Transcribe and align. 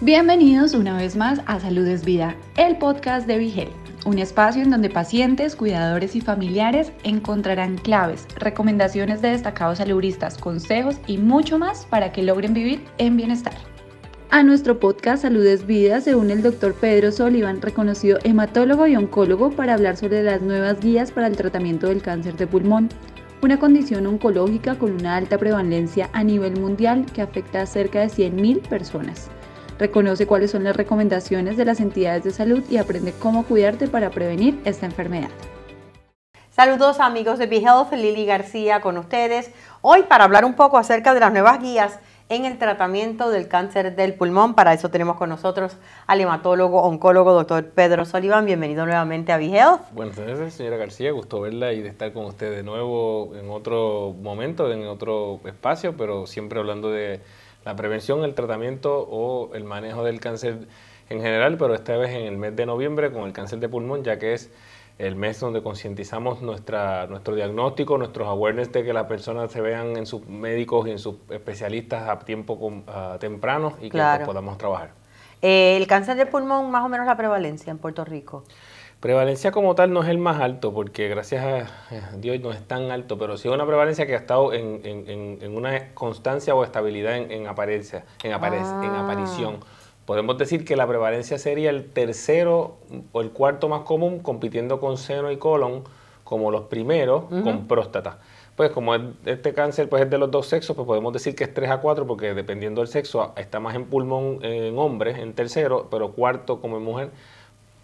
Bienvenidos 0.00 0.74
una 0.74 0.96
vez 0.96 1.14
más 1.14 1.40
a 1.46 1.60
Salud 1.60 1.86
es 1.86 2.04
Vida, 2.04 2.34
el 2.56 2.76
podcast 2.78 3.28
de 3.28 3.38
Vigel, 3.38 3.68
un 4.04 4.18
espacio 4.18 4.60
en 4.60 4.70
donde 4.70 4.90
pacientes, 4.90 5.54
cuidadores 5.54 6.16
y 6.16 6.20
familiares 6.20 6.90
encontrarán 7.04 7.78
claves, 7.78 8.26
recomendaciones 8.36 9.22
de 9.22 9.30
destacados 9.30 9.78
saludistas, 9.78 10.36
consejos 10.36 10.96
y 11.06 11.18
mucho 11.18 11.60
más 11.60 11.86
para 11.86 12.10
que 12.10 12.24
logren 12.24 12.54
vivir 12.54 12.84
en 12.98 13.16
bienestar. 13.16 13.54
A 14.30 14.42
nuestro 14.42 14.80
podcast 14.80 15.22
Salud 15.22 15.46
es 15.46 15.64
Vida 15.64 16.00
se 16.00 16.16
une 16.16 16.32
el 16.32 16.42
doctor 16.42 16.74
Pedro 16.74 17.12
Sullivan, 17.12 17.62
reconocido 17.62 18.18
hematólogo 18.24 18.88
y 18.88 18.96
oncólogo, 18.96 19.52
para 19.52 19.74
hablar 19.74 19.96
sobre 19.96 20.24
las 20.24 20.42
nuevas 20.42 20.80
guías 20.80 21.12
para 21.12 21.28
el 21.28 21.36
tratamiento 21.36 21.86
del 21.86 22.02
cáncer 22.02 22.36
de 22.36 22.48
pulmón, 22.48 22.88
una 23.42 23.60
condición 23.60 24.08
oncológica 24.08 24.74
con 24.76 24.90
una 24.90 25.16
alta 25.16 25.38
prevalencia 25.38 26.10
a 26.12 26.24
nivel 26.24 26.58
mundial 26.60 27.06
que 27.14 27.22
afecta 27.22 27.62
a 27.62 27.66
cerca 27.66 28.00
de 28.00 28.08
100.000 28.08 28.60
personas. 28.68 29.30
Reconoce 29.78 30.26
cuáles 30.26 30.52
son 30.52 30.62
las 30.62 30.76
recomendaciones 30.76 31.56
de 31.56 31.64
las 31.64 31.80
entidades 31.80 32.22
de 32.22 32.30
salud 32.30 32.62
y 32.70 32.76
aprende 32.76 33.12
cómo 33.12 33.44
cuidarte 33.44 33.88
para 33.88 34.10
prevenir 34.10 34.60
esta 34.64 34.86
enfermedad. 34.86 35.30
Saludos 36.50 37.00
amigos 37.00 37.40
de 37.40 37.48
BeHealth, 37.48 37.92
Lili 37.92 38.24
García 38.24 38.80
con 38.80 38.96
ustedes. 38.96 39.50
Hoy 39.80 40.04
para 40.04 40.22
hablar 40.22 40.44
un 40.44 40.54
poco 40.54 40.78
acerca 40.78 41.12
de 41.12 41.18
las 41.18 41.32
nuevas 41.32 41.60
guías 41.60 41.98
en 42.28 42.44
el 42.44 42.58
tratamiento 42.58 43.30
del 43.30 43.48
cáncer 43.48 43.96
del 43.96 44.14
pulmón. 44.14 44.54
Para 44.54 44.72
eso 44.72 44.88
tenemos 44.88 45.16
con 45.16 45.28
nosotros 45.28 45.76
al 46.06 46.20
hematólogo, 46.20 46.82
oncólogo, 46.82 47.32
doctor 47.32 47.66
Pedro 47.70 48.04
Sullivan. 48.04 48.46
Bienvenido 48.46 48.86
nuevamente 48.86 49.32
a 49.32 49.38
BeHealth. 49.38 49.92
Buenas 49.92 50.14
tardes, 50.14 50.54
señora 50.54 50.76
García. 50.76 51.10
Gusto 51.10 51.40
verla 51.40 51.72
y 51.72 51.82
de 51.82 51.88
estar 51.88 52.12
con 52.12 52.26
usted 52.26 52.54
de 52.54 52.62
nuevo 52.62 53.34
en 53.34 53.50
otro 53.50 54.14
momento, 54.22 54.70
en 54.72 54.86
otro 54.86 55.40
espacio, 55.44 55.96
pero 55.96 56.28
siempre 56.28 56.60
hablando 56.60 56.90
de 56.92 57.20
la 57.64 57.76
prevención, 57.76 58.24
el 58.24 58.34
tratamiento 58.34 59.06
o 59.08 59.54
el 59.54 59.64
manejo 59.64 60.04
del 60.04 60.20
cáncer 60.20 60.66
en 61.08 61.20
general, 61.20 61.56
pero 61.56 61.74
esta 61.74 61.96
vez 61.96 62.10
en 62.10 62.26
el 62.26 62.36
mes 62.36 62.56
de 62.56 62.66
noviembre 62.66 63.12
con 63.12 63.24
el 63.24 63.32
cáncer 63.32 63.58
de 63.58 63.68
pulmón, 63.68 64.04
ya 64.04 64.18
que 64.18 64.34
es 64.34 64.50
el 64.98 65.16
mes 65.16 65.40
donde 65.40 65.62
concientizamos 65.62 66.40
nuestra, 66.40 67.06
nuestro 67.08 67.34
diagnóstico, 67.34 67.98
nuestros 67.98 68.28
awareness 68.28 68.72
de 68.72 68.84
que 68.84 68.92
las 68.92 69.06
personas 69.06 69.50
se 69.50 69.60
vean 69.60 69.96
en 69.96 70.06
sus 70.06 70.26
médicos 70.26 70.86
y 70.86 70.92
en 70.92 70.98
sus 70.98 71.16
especialistas 71.30 72.08
a 72.08 72.18
tiempo 72.20 72.84
temprano 73.18 73.74
y 73.80 73.90
que 73.90 73.98
pues, 73.98 74.20
podamos 74.20 74.56
trabajar. 74.56 74.92
Eh, 75.42 75.76
el 75.76 75.86
cáncer 75.86 76.16
de 76.16 76.26
pulmón, 76.26 76.70
más 76.70 76.84
o 76.84 76.88
menos 76.88 77.06
la 77.06 77.16
prevalencia 77.16 77.70
en 77.70 77.78
Puerto 77.78 78.04
Rico. 78.04 78.44
Prevalencia 79.04 79.52
como 79.52 79.74
tal 79.74 79.92
no 79.92 80.02
es 80.02 80.08
el 80.08 80.16
más 80.16 80.40
alto, 80.40 80.72
porque 80.72 81.08
gracias 81.08 81.44
a 81.44 82.16
Dios 82.16 82.40
no 82.40 82.52
es 82.52 82.66
tan 82.66 82.90
alto, 82.90 83.18
pero 83.18 83.36
sí 83.36 83.48
es 83.48 83.54
una 83.54 83.66
prevalencia 83.66 84.06
que 84.06 84.14
ha 84.14 84.18
estado 84.18 84.54
en, 84.54 85.54
una 85.54 85.92
constancia 85.92 86.54
o 86.54 86.64
estabilidad 86.64 87.18
en, 87.18 87.46
apariencia, 87.46 88.06
en, 88.22 88.32
en 88.32 88.40
ah. 88.40 89.04
aparición. 89.04 89.58
Podemos 90.06 90.38
decir 90.38 90.64
que 90.64 90.74
la 90.74 90.86
prevalencia 90.86 91.36
sería 91.36 91.68
el 91.68 91.90
tercero 91.90 92.78
o 93.12 93.20
el 93.20 93.30
cuarto 93.32 93.68
más 93.68 93.82
común, 93.82 94.20
compitiendo 94.20 94.80
con 94.80 94.96
seno 94.96 95.30
y 95.30 95.36
colon 95.36 95.84
como 96.24 96.50
los 96.50 96.62
primeros, 96.62 97.24
con 97.26 97.68
próstata. 97.68 98.20
Pues 98.56 98.70
como 98.70 98.94
este 99.26 99.52
cáncer 99.52 99.90
pues, 99.90 100.04
es 100.04 100.08
de 100.08 100.16
los 100.16 100.30
dos 100.30 100.46
sexos, 100.46 100.74
pues 100.74 100.86
podemos 100.86 101.12
decir 101.12 101.34
que 101.34 101.44
es 101.44 101.52
3 101.52 101.72
a 101.72 101.76
4, 101.82 102.06
porque 102.06 102.32
dependiendo 102.32 102.80
del 102.80 102.88
sexo, 102.88 103.34
está 103.36 103.60
más 103.60 103.74
en 103.74 103.84
pulmón 103.84 104.38
en 104.40 104.78
hombres, 104.78 105.18
en 105.18 105.34
tercero, 105.34 105.88
pero 105.90 106.12
cuarto 106.12 106.62
como 106.62 106.78
en 106.78 106.84
mujer 106.84 107.10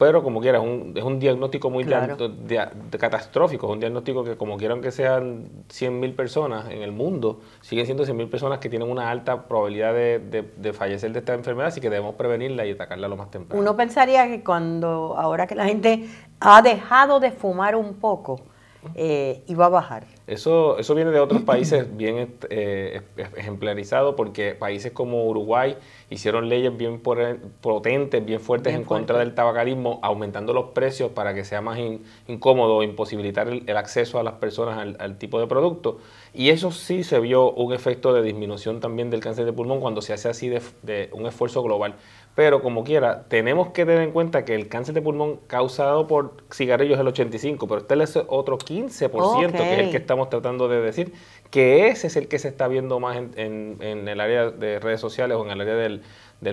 pero 0.01 0.23
como 0.23 0.41
quiera, 0.41 0.56
es 0.56 0.65
un, 0.65 0.95
es 0.97 1.05
un 1.05 1.19
diagnóstico 1.19 1.69
muy 1.69 1.84
catastrófico, 1.84 3.67
es 3.67 3.73
un 3.75 3.81
diagnóstico 3.81 4.25
que 4.25 4.34
como 4.34 4.57
quieran 4.57 4.81
que 4.81 4.92
sean 4.92 5.51
100.000 5.69 6.17
personas 6.17 6.70
en 6.70 6.81
el 6.81 6.91
mundo, 6.91 7.41
siguen 7.61 7.84
siendo 7.84 8.05
100.000 8.05 8.31
personas 8.31 8.61
que 8.61 8.70
tienen 8.70 8.91
una 8.91 9.11
alta 9.11 9.47
probabilidad 9.47 9.92
de, 9.92 10.73
fallecer 10.73 11.12
de 11.12 11.19
esta 11.19 11.34
enfermedad, 11.34 11.69
así 11.69 11.83
que 11.83 11.91
debemos 11.91 12.15
prevenirla 12.15 12.65
y 12.65 12.70
atacarla 12.70 13.09
lo 13.09 13.17
más 13.19 13.31
temprano. 13.31 13.61
Uno 13.61 13.77
pensaría 13.77 14.27
que 14.27 14.42
cuando, 14.42 15.17
ahora 15.19 15.47
que 15.47 15.55
la 15.55 15.67
gente 15.67 16.09
ha 16.41 16.62
dejado 16.62 17.20
de 17.20 17.31
fumar 17.31 17.77
un 17.77 17.92
poco, 17.97 18.41
eh, 18.95 19.42
iba 19.46 19.67
a 19.67 19.68
bajar. 19.68 20.07
Eso, 20.27 20.79
eso 20.79 20.95
viene 20.95 21.11
de 21.11 21.20
otros 21.20 21.42
países 21.42 21.86
bien 21.96 22.35
eh, 22.48 23.02
ejemplarizado 23.36 24.17
porque 24.17 24.55
países 24.55 24.92
como 24.92 25.27
Uruguay 25.27 25.77
hicieron 26.08 26.48
leyes 26.48 26.77
bien 26.77 27.01
potentes, 27.01 28.24
bien 28.24 28.41
fuertes 28.41 28.74
en 28.74 28.85
contra 28.85 29.18
del 29.18 29.35
tabacarismo, 29.35 30.01
aumentando 30.02 30.52
los 30.52 30.67
precios 30.70 31.11
para 31.13 31.35
que 31.35 31.45
sea 31.45 31.61
más 31.61 31.79
incómodo, 32.27 32.83
imposibilitar 32.83 33.48
el, 33.48 33.77
acceso 33.77 34.18
a 34.18 34.23
las 34.23 34.35
personas 34.35 34.97
al, 34.98 35.18
tipo 35.18 35.41
de 35.41 35.47
producto. 35.47 35.98
Y 36.33 36.51
eso 36.51 36.70
sí 36.70 37.05
se 37.05 37.20
vio 37.20 37.52
un 37.52 37.73
efecto 37.73 38.12
de 38.12 38.23
disminución 38.23 38.80
también 38.80 39.11
del 39.11 39.20
cáncer 39.20 39.45
de 39.45 39.52
pulmón 39.52 39.80
cuando 39.80 40.02
se 40.02 40.12
hace 40.12 40.29
así 40.29 40.48
de 40.48 41.11
un 41.12 41.27
esfuerzo 41.27 41.62
global. 41.62 41.95
Pero 42.35 42.63
como 42.63 42.85
quiera, 42.85 43.24
tenemos 43.29 43.70
que 43.70 43.85
tener 43.85 44.02
en 44.02 44.13
cuenta 44.13 44.45
que 44.45 44.55
el 44.55 44.68
cáncer 44.68 44.95
de 44.95 45.02
pulmón 45.02 45.39
causado 45.46 46.07
por 46.07 46.36
cigarrillos 46.52 46.95
es 46.95 47.01
el 47.01 47.08
85, 47.08 47.67
pero 47.67 47.80
este 47.80 48.02
es 48.02 48.17
otro 48.29 48.57
15%, 48.57 49.51
que 49.51 49.73
es 49.74 49.79
el 49.80 49.91
que 49.91 49.96
estamos 49.96 50.30
tratando 50.30 50.68
de 50.68 50.80
decir, 50.80 51.13
que 51.51 51.89
ese 51.89 52.07
es 52.07 52.17
el 52.17 52.29
que 52.29 52.39
se 52.39 52.48
está 52.48 52.68
viendo 52.68 53.01
más 53.01 53.17
en, 53.17 53.79
el 53.80 54.20
área 54.20 54.51
de 54.51 54.79
redes 54.79 55.01
sociales 55.01 55.36
o 55.36 55.45
en 55.45 55.51
el 55.51 55.61
área 55.61 55.74
del, 55.74 56.02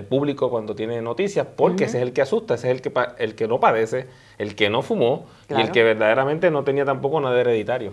público 0.08 0.50
cuando 0.50 0.74
tiene 0.74 1.00
noticias, 1.00 1.46
porque 1.56 1.84
ese 1.84 1.98
es 1.98 2.02
el 2.02 2.12
que 2.12 2.22
asusta, 2.22 2.54
ese 2.54 2.70
es 2.70 2.74
el 2.74 2.82
que, 2.82 2.92
el 3.18 3.34
que 3.34 3.48
no 3.48 3.58
padece, 3.60 4.06
el 4.36 4.54
que 4.54 4.68
no 4.68 4.82
fumó 4.82 5.26
y 5.48 5.60
el 5.60 5.70
que 5.70 5.82
verdaderamente 5.84 6.50
no 6.50 6.64
tenía 6.64 6.84
tampoco 6.84 7.20
nada 7.20 7.40
hereditario. 7.40 7.92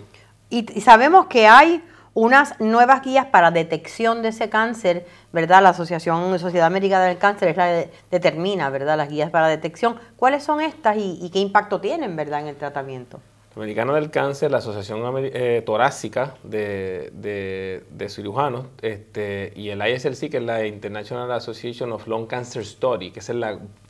y 0.50 0.80
sabemos 0.80 1.26
que 1.26 1.46
hay 1.46 1.82
unas 2.16 2.58
nuevas 2.60 3.02
guías 3.02 3.26
para 3.26 3.50
detección 3.50 4.22
de 4.22 4.28
ese 4.28 4.48
cáncer, 4.48 5.06
¿verdad? 5.32 5.62
La 5.62 5.68
Asociación 5.68 6.38
Sociedad 6.38 6.66
Americana 6.66 7.04
del 7.04 7.18
Cáncer 7.18 7.48
es 7.48 7.56
la 7.58 7.66
que 7.66 7.90
determina, 8.10 8.70
¿verdad? 8.70 8.96
Las 8.96 9.10
guías 9.10 9.28
para 9.30 9.48
detección. 9.48 9.96
¿Cuáles 10.16 10.42
son 10.42 10.62
estas 10.62 10.96
y, 10.96 11.28
qué 11.30 11.40
impacto 11.40 11.78
tienen, 11.78 12.16
¿verdad? 12.16 12.40
En 12.40 12.46
el 12.46 12.56
tratamiento. 12.56 13.20
Americana 13.56 13.94
del 13.94 14.10
Cáncer, 14.10 14.50
la 14.50 14.58
Asociación 14.58 15.02
eh, 15.16 15.62
Torácica 15.64 16.34
de, 16.42 17.10
de, 17.14 18.08
Cirujanos, 18.10 18.66
este, 18.82 19.54
y 19.56 19.70
el 19.70 19.80
ISLC, 19.80 20.30
que 20.30 20.36
es 20.36 20.42
la 20.42 20.66
International 20.66 21.32
Association 21.32 21.90
of 21.92 22.06
Lung 22.06 22.26
Cancer 22.26 22.66
Study, 22.66 23.12
que 23.12 23.20
es 23.20 23.30
el 23.30 23.42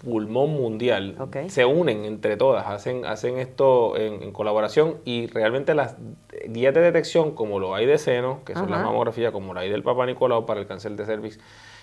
pulmón 0.04 0.50
mundial, 0.50 1.16
se 1.48 1.64
unen 1.64 2.04
entre 2.04 2.36
todas, 2.36 2.68
hacen, 2.68 3.04
hacen 3.06 3.38
esto 3.38 3.96
en, 3.96 4.30
colaboración 4.30 4.98
y 5.04 5.26
realmente 5.26 5.74
las 5.74 5.96
guías 6.46 6.72
de 6.72 6.80
detección, 6.80 7.32
como 7.32 7.58
lo 7.58 7.74
hay 7.74 7.86
de 7.86 7.98
seno, 7.98 8.42
que 8.44 8.54
son 8.54 8.70
la 8.70 8.78
mamografía, 8.78 9.32
como 9.32 9.52
lo 9.52 9.58
hay 9.58 9.68
del 9.68 9.82
Papa 9.82 10.06
Nicolau 10.06 10.46
para 10.46 10.60
el 10.60 10.68
cáncer 10.68 10.92
de 10.92 11.06
cervix, 11.06 11.40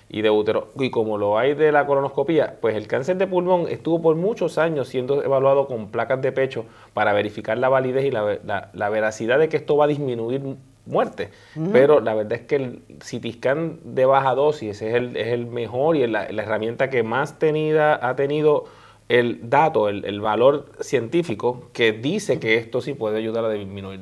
y 0.09 0.21
de 0.21 0.29
útero. 0.29 0.69
Y 0.79 0.89
como 0.89 1.17
lo 1.17 1.37
hay 1.37 1.53
de 1.53 1.71
la 1.71 1.85
colonoscopía, 1.85 2.57
pues 2.61 2.75
el 2.75 2.87
cáncer 2.87 3.17
de 3.17 3.27
pulmón 3.27 3.67
estuvo 3.69 4.01
por 4.01 4.15
muchos 4.15 4.57
años 4.57 4.87
siendo 4.87 5.23
evaluado 5.23 5.67
con 5.67 5.89
placas 5.89 6.21
de 6.21 6.31
pecho 6.31 6.65
para 6.93 7.13
verificar 7.13 7.57
la 7.57 7.69
validez 7.69 8.05
y 8.05 8.11
la, 8.11 8.89
veracidad 8.89 9.39
de 9.39 9.49
que 9.49 9.57
esto 9.57 9.75
va 9.77 9.85
a 9.85 9.87
disminuir 9.87 10.41
muerte. 10.85 11.29
Pero 11.71 11.99
la 11.99 12.13
verdad 12.13 12.33
es 12.33 12.41
que 12.41 12.55
el 12.55 12.81
CT 12.99 13.37
scan 13.37 13.79
de 13.83 14.05
baja 14.05 14.35
dosis 14.35 14.81
es 14.81 14.93
el, 14.93 15.15
es 15.15 15.27
el 15.27 15.47
mejor 15.47 15.95
y 15.95 16.05
la, 16.07 16.31
la 16.31 16.43
herramienta 16.43 16.89
que 16.89 17.03
más 17.03 17.39
tenida, 17.39 18.07
ha 18.07 18.15
tenido 18.15 18.65
el 19.09 19.49
dato, 19.49 19.89
el, 19.89 20.05
el, 20.05 20.21
valor 20.21 20.71
científico 20.79 21.69
que 21.73 21.91
dice 21.91 22.39
que 22.39 22.55
esto 22.55 22.81
sí 22.81 22.93
puede 22.93 23.17
ayudar 23.17 23.45
a 23.45 23.49
disminuir 23.49 24.01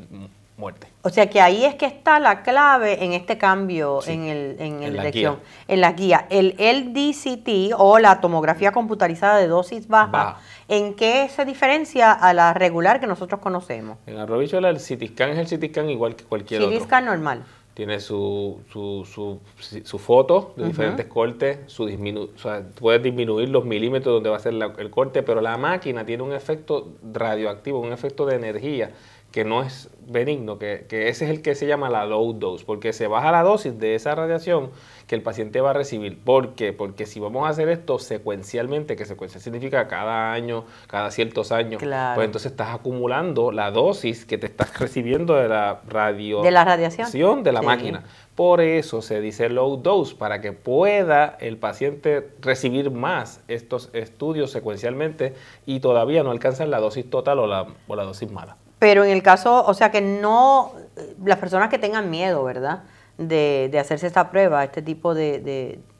muerte. 0.61 0.87
O 1.01 1.09
sea 1.09 1.29
que 1.29 1.41
ahí 1.41 1.65
es 1.65 1.75
que 1.75 1.87
está 1.87 2.19
la 2.19 2.43
clave 2.43 3.03
en 3.03 3.11
este 3.13 3.37
cambio 3.37 3.99
en, 4.05 4.23
el, 4.23 4.55
en, 4.59 4.83
en, 4.83 4.95
la 4.95 5.09
guía. 5.09 5.35
en 5.67 5.81
la 5.81 5.91
guía. 5.91 6.27
El 6.29 6.55
LDCT 6.57 7.73
o 7.77 7.99
la 7.99 8.21
tomografía 8.21 8.71
computarizada 8.71 9.37
de 9.37 9.47
dosis 9.47 9.87
baja, 9.87 10.37
¿en 10.69 10.93
qué 10.93 11.27
se 11.27 11.43
diferencia 11.43 12.13
a 12.13 12.33
la 12.33 12.53
regular 12.53 12.99
que 12.99 13.07
nosotros 13.07 13.41
conocemos? 13.41 13.97
En 14.05 14.17
Arrobichola 14.17 14.69
el 14.69 14.77
CT 14.77 15.13
scan 15.13 15.31
es 15.31 15.51
el 15.51 15.59
CT 15.59 15.71
scan 15.71 15.89
igual 15.89 16.15
que 16.15 16.23
cualquier 16.23 16.61
otro. 16.61 16.77
CT 16.77 16.83
scan 16.85 17.05
normal. 17.05 17.43
Tiene 17.73 17.99
su, 18.01 18.59
su, 18.71 19.07
su, 19.11 19.39
su 19.83 19.97
foto 19.97 20.53
de 20.57 20.65
diferentes 20.67 21.05
cortes, 21.07 21.59
su 21.67 21.85
disminu 21.85 22.29
o 22.35 22.37
sea, 22.37 22.63
puedes 22.77 23.01
disminuir 23.01 23.47
los 23.47 23.63
milímetros 23.63 24.13
donde 24.13 24.29
va 24.29 24.35
a 24.35 24.39
ser 24.39 24.53
el 24.53 24.89
corte, 24.91 25.23
pero 25.23 25.39
la 25.39 25.57
máquina 25.57 26.05
tiene 26.05 26.21
un 26.21 26.33
efecto 26.33 26.89
radioactivo, 27.13 27.79
un 27.79 27.93
efecto 27.93 28.25
de 28.25 28.35
energía 28.35 28.91
que 29.31 29.45
no 29.45 29.63
es 29.63 29.89
benigno, 30.07 30.59
que, 30.59 30.85
ese 30.89 31.25
es 31.25 31.31
el 31.31 31.41
que 31.41 31.55
se 31.55 31.65
llama 31.65 31.89
la 31.89 32.05
low 32.05 32.33
dose, 32.33 32.65
porque 32.65 32.91
se 32.91 33.07
baja 33.07 33.31
la 33.31 33.43
dosis 33.43 33.79
de 33.79 33.95
esa 33.95 34.13
radiación 34.13 34.71
que 35.07 35.15
el 35.15 35.21
paciente 35.21 35.61
va 35.61 35.69
a 35.69 35.73
recibir. 35.73 36.19
¿Por 36.19 36.53
qué? 36.53 36.73
Porque 36.73 37.05
si 37.05 37.19
vamos 37.19 37.45
a 37.45 37.49
hacer 37.49 37.69
esto 37.69 37.97
secuencialmente, 37.97 38.95
que 38.95 39.05
secuencia 39.05 39.39
significa 39.39 39.87
cada 39.87 40.33
año, 40.33 40.65
cada 40.87 41.11
ciertos 41.11 41.51
años, 41.51 41.81
pues 41.81 42.25
entonces 42.25 42.51
estás 42.51 42.75
acumulando 42.75 43.51
la 43.51 43.71
dosis 43.71 44.25
que 44.25 44.37
te 44.37 44.47
estás 44.47 44.77
recibiendo 44.79 45.35
de 45.35 45.47
la 45.47 45.81
radio 45.87 46.41
de 46.41 46.51
la 46.51 46.65
radiación 46.65 47.43
de 47.43 47.51
la 47.51 47.61
máquina. 47.61 48.03
Por 48.35 48.59
eso 48.59 49.01
se 49.01 49.21
dice 49.21 49.49
low 49.49 49.77
dose, 49.77 50.15
para 50.15 50.41
que 50.41 50.51
pueda 50.51 51.37
el 51.39 51.57
paciente 51.57 52.31
recibir 52.41 52.91
más 52.91 53.41
estos 53.47 53.89
estudios 53.93 54.51
secuencialmente 54.51 55.35
y 55.65 55.79
todavía 55.79 56.23
no 56.23 56.31
alcanzan 56.31 56.71
la 56.71 56.79
dosis 56.79 57.09
total 57.09 57.39
o 57.39 57.47
la, 57.47 57.67
o 57.87 57.95
la 57.95 58.03
dosis 58.03 58.31
mala. 58.31 58.57
Pero 58.81 59.03
en 59.03 59.11
el 59.11 59.21
caso, 59.21 59.63
o 59.63 59.75
sea 59.75 59.91
que 59.91 60.01
no, 60.01 60.73
las 61.23 61.37
personas 61.37 61.69
que 61.69 61.77
tengan 61.77 62.09
miedo, 62.09 62.43
¿verdad? 62.43 62.81
De, 63.15 63.69
de 63.71 63.77
hacerse 63.77 64.07
esta 64.07 64.31
prueba, 64.31 64.63
este 64.63 64.81
tipo 64.81 65.13
de, 65.13 65.37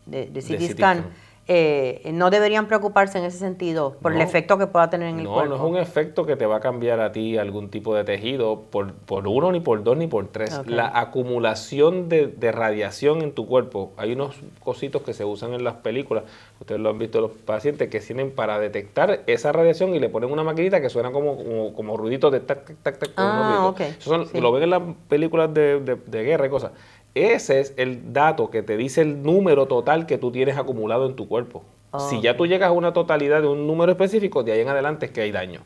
de, 0.08 0.26
de, 0.26 0.42
CT 0.42 0.72
scan, 0.72 1.06
eh, 1.54 2.12
no 2.14 2.30
deberían 2.30 2.68
preocuparse 2.68 3.18
en 3.18 3.26
ese 3.26 3.38
sentido 3.38 3.98
por 4.02 4.14
el 4.14 4.20
No. 4.20 4.24
efecto 4.24 4.58
que 4.58 4.68
pueda 4.68 4.90
tener 4.90 5.10
en 5.10 5.18
el 5.18 5.26
No, 5.26 5.34
cuerpo. 5.34 5.50
no 5.50 5.56
es 5.58 5.62
un 5.70 5.78
efecto 5.78 6.26
que 6.26 6.38
te 6.38 6.46
va 6.46 6.56
a 6.56 6.60
cambiar 6.62 7.02
a 7.02 7.12
ti 7.12 7.38
algún 7.38 7.70
tipo 7.70 7.94
de 7.94 8.06
tejido 8.06 8.62
por, 8.72 8.94
por 8.94 9.28
uno, 9.28 9.52
ni 9.52 9.60
por 9.60 9.84
dos, 9.84 9.98
ni 9.98 10.08
por 10.08 10.28
tres. 10.30 10.62
La 10.66 10.98
acumulación 10.98 12.08
de, 12.08 12.28
de 12.28 12.52
radiación 12.54 13.22
en 13.22 13.34
tu 13.34 13.48
cuerpo, 13.48 13.92
hay 13.98 14.14
unos 14.14 14.38
cositos 14.64 15.02
que 15.02 15.14
se 15.14 15.26
usan 15.26 15.54
en 15.54 15.66
las 15.66 15.74
películas, 15.76 16.24
ustedes 16.62 16.80
lo 16.80 16.90
han 16.90 16.98
visto 17.00 17.20
los 17.20 17.32
pacientes, 17.32 17.90
que 17.90 18.00
tienen 18.00 18.32
para 18.32 18.58
detectar 18.58 19.22
esa 19.28 19.52
radiación 19.52 19.94
y 19.94 20.00
le 20.00 20.08
ponen 20.08 20.32
una 20.32 20.44
maquinita 20.44 20.80
que 20.80 20.90
suena 20.90 21.12
como, 21.12 21.36
como, 21.36 21.74
como 21.74 21.98
ruiditos 21.98 22.32
de 22.32 22.40
tac, 22.40 22.66
tac, 22.66 22.78
tac, 22.82 22.98
tac. 23.00 23.10
Ah, 23.18 23.42
ruiditos. 23.44 23.66
ok, 23.72 23.80
Esos 24.00 24.04
son- 24.04 24.28
sí. 24.28 24.40
Lo 24.40 24.54
ven 24.54 24.64
en 24.64 24.70
las 24.70 24.82
películas 25.10 25.54
de, 25.54 25.82
de- 25.82 25.96
de 25.96 26.24
guerra 26.24 26.46
y 26.46 26.50
cosas. 26.50 26.72
Ese 27.16 27.60
es 27.60 27.74
el 27.78 28.14
dato 28.14 28.50
que 28.50 28.64
te 28.64 28.78
dice 28.78 29.02
el 29.02 29.22
número 29.24 29.68
total 29.68 30.06
que 30.06 30.18
tú 30.18 30.32
tienes 30.32 30.58
acumulado 30.58 31.06
en 31.08 31.16
tu 31.16 31.28
cuerpo. 31.28 31.64
Si 32.10 32.22
ya 32.22 32.38
tú 32.38 32.46
llegas 32.48 32.70
a 32.70 32.72
una 32.72 32.94
totalidad 32.94 33.42
de 33.42 33.48
un 33.50 33.68
número 33.68 33.92
específico, 33.92 34.44
de 34.44 34.54
ahí 34.54 34.62
en 34.62 34.70
adelante 34.70 35.08
es 35.08 35.12
que 35.12 35.22
hay 35.22 35.32
daño. 35.32 35.60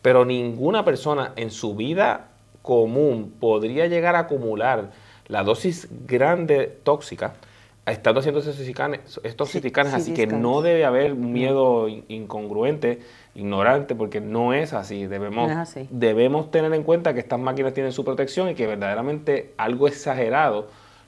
Pero 0.00 0.24
ninguna 0.24 0.86
persona 0.86 1.32
en 1.36 1.50
su 1.50 1.76
vida 1.76 2.28
común 2.62 3.34
podría 3.38 3.86
llegar 3.86 4.16
a 4.16 4.20
acumular 4.20 4.90
la 5.28 5.42
dosis 5.44 5.88
grande 6.06 6.78
tóxica 6.82 7.34
estando 7.84 8.18
haciendo 8.20 8.40
estos 8.40 8.56
cisticanes, 8.56 9.20
estos 9.22 9.48
Sí, 9.48 9.52
cisticanes, 9.54 9.92
así 9.94 10.12
que 10.14 10.26
no 10.26 10.60
debe 10.62 10.84
haber 10.86 11.14
miedo 11.14 11.88
in- 11.88 12.04
incongruente, 12.08 13.00
ignorante, 13.36 13.94
porque 13.94 14.20
no 14.20 14.54
es 14.54 14.72
así. 14.72 15.06
Debemos, 15.06 15.46
No 15.46 15.52
es 15.52 15.58
así. 15.58 15.86
debemos 15.90 16.50
tener 16.50 16.72
en 16.72 16.82
cuenta 16.82 17.12
que 17.14 17.20
estas 17.20 17.38
máquinas 17.38 17.74
tienen 17.74 17.92
su 17.92 18.02
protección 18.04 18.48
y 18.48 18.54
que 18.54 18.66
verdaderamente 18.66 19.52
algo 19.58 19.86
exagerado 19.86 20.66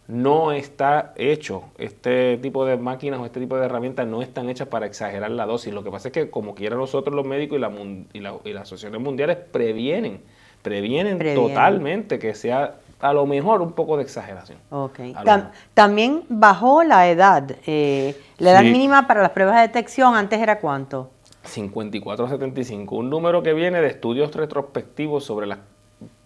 no 0.09 0.53
está 0.53 1.13
hecho. 1.17 1.65
Este 1.79 2.39
tipo 2.39 2.65
de 2.65 2.77
máquinas 2.79 3.21
o 3.21 3.27
este 3.27 3.41
tipo 3.41 3.57
de 3.59 3.67
herramientas 3.67 4.07
no 4.07 4.23
están 4.23 4.49
hechas 4.49 4.67
para 4.69 4.87
exagerar 4.87 5.31
la 5.31 5.47
dosis. 5.47 5.73
Lo 5.73 5.85
que 5.85 5.91
pasa 5.91 6.09
es 6.09 6.13
que 6.15 6.31
como 6.31 6.55
quiera 6.55 6.77
nosotros 6.77 7.15
los 7.15 7.27
médicos 7.27 7.59
y, 7.59 7.61
la, 7.61 7.71
y, 8.15 8.21
la- 8.21 8.35
y 8.45 8.53
las 8.55 8.63
asociaciones 8.63 9.01
mundiales 9.01 9.37
previenen, 9.37 10.21
previenen, 10.63 11.19
Previenen. 11.19 11.49
totalmente 11.49 12.19
que 12.19 12.35
sea 12.35 12.77
a 13.01 13.13
lo 13.13 13.27
mejor 13.27 13.61
un 13.63 13.73
poco 13.73 13.97
de 13.97 14.03
exageración. 14.03 14.59
Ok. 14.71 14.99
A 15.01 15.05
lo 15.05 15.13
Tam- 15.31 15.37
mejor. 15.37 15.51
también 15.75 16.23
bajó 16.29 16.83
la 16.83 17.09
edad. 17.09 17.57
eh, 17.67 18.17
la 18.39 18.53
edad 18.53 18.63
Sí. 18.63 18.71
mínima 18.71 19.07
para 19.07 19.21
las 19.23 19.31
pruebas 19.31 19.57
de 19.57 19.63
detección 19.63 20.17
antes 20.17 20.41
era 20.41 20.59
cuánto? 20.59 21.11
54 21.45 22.25
a 22.27 22.29
75, 22.31 22.97
un 22.97 23.09
número 23.11 23.43
que 23.43 23.53
viene 23.55 23.81
de 23.81 23.89
estudios 23.89 24.35
retrospectivos 24.35 25.23
sobre 25.25 25.47
las 25.47 25.59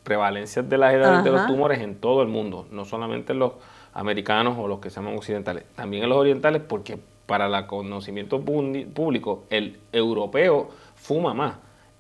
prevalencias 0.03 0.69
de 0.69 0.79
las 0.79 0.95
edades 0.95 1.23
de 1.25 1.31
los 1.31 1.47
tumores 1.47 1.81
en 1.81 1.95
todo 1.97 2.23
el 2.23 2.29
mundo, 2.29 2.67
no 2.71 2.85
solamente 2.85 3.33
en 3.33 3.39
los 3.39 3.53
americanos 3.93 4.57
o 4.59 4.69
los 4.69 4.81
que 4.81 4.91
se 4.91 4.97
llaman 4.97 5.17
occidentales, 5.17 5.65
también 5.75 6.05
en 6.05 6.09
los 6.09 6.19
orientales, 6.19 6.63
porque 6.67 6.99
para 7.27 7.47
el 7.47 7.67
conocimiento 7.67 8.41
público, 8.41 9.45
el 9.51 9.79
europeo 9.93 10.71
fuma 10.97 11.35
más, 11.35 11.57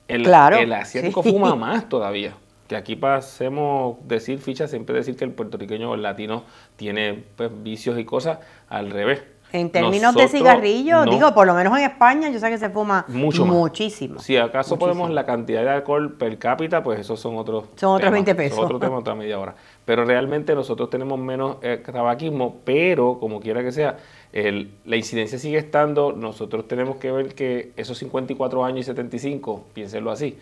el, 0.08 0.24
Claro, 0.24 0.56
el 0.56 0.72
asiático 0.72 1.22
sí. 1.22 1.30
fuma 1.30 1.54
más 1.56 1.88
todavía. 1.88 2.34
Que 2.68 2.76
aquí 2.76 2.96
pasemos 2.96 3.96
decir 4.06 4.38
fichas, 4.38 4.70
siempre 4.70 4.96
decir 4.96 5.16
que 5.16 5.24
el 5.24 5.32
puertorriqueño 5.32 5.90
o 5.90 5.94
el 5.94 6.02
latino 6.02 6.44
tiene 6.76 7.24
pues, 7.36 7.50
vicios 7.62 7.98
y 7.98 8.04
cosas 8.04 8.38
al 8.68 8.90
revés. 8.90 9.22
En 9.52 9.70
términos 9.70 10.14
de 10.14 10.28
cigarrillo, 10.28 11.04
no. 11.04 11.12
digo, 11.12 11.34
por 11.34 11.46
lo 11.46 11.54
menos 11.54 11.76
en 11.78 11.84
España, 11.84 12.30
yo 12.30 12.38
sé 12.38 12.48
que 12.48 12.58
se 12.58 12.70
fuma 12.70 13.04
Mucho 13.08 13.44
más. 13.44 13.54
muchísimo. 13.54 14.18
Si 14.20 14.36
acaso 14.36 14.76
Muchísimo. 14.76 14.78
podemos 14.78 15.10
la 15.10 15.26
cantidad 15.26 15.62
de 15.62 15.70
alcohol 15.70 16.14
per 16.14 16.38
cápita, 16.38 16.82
pues 16.82 17.00
esos 17.00 17.20
son 17.20 17.36
otros 17.36 17.64
Son 17.76 17.90
otros 17.90 18.00
temas, 18.00 18.12
20 18.12 18.34
pesos. 18.34 18.56
Son 18.56 18.64
otro 18.64 18.78
tema, 18.78 18.96
otra 18.98 19.14
media 19.14 19.38
hora. 19.38 19.54
Pero 19.84 20.04
realmente 20.04 20.54
nosotros 20.54 20.88
tenemos 20.90 21.18
menos 21.18 21.56
eh, 21.62 21.82
tabaquismo, 21.84 22.56
pero 22.64 23.18
como 23.20 23.40
quiera 23.40 23.62
que 23.62 23.72
sea, 23.72 23.98
el- 24.32 24.70
la 24.84 24.96
incidencia 24.96 25.38
sigue 25.38 25.58
estando. 25.58 26.12
Nosotros 26.12 26.66
tenemos 26.66 26.96
que 26.96 27.12
ver 27.12 27.34
que 27.34 27.72
esos 27.76 27.98
54 27.98 28.64
años 28.64 28.80
y 28.80 28.84
75, 28.84 29.64
piénsenlo 29.74 30.10
así, 30.10 30.38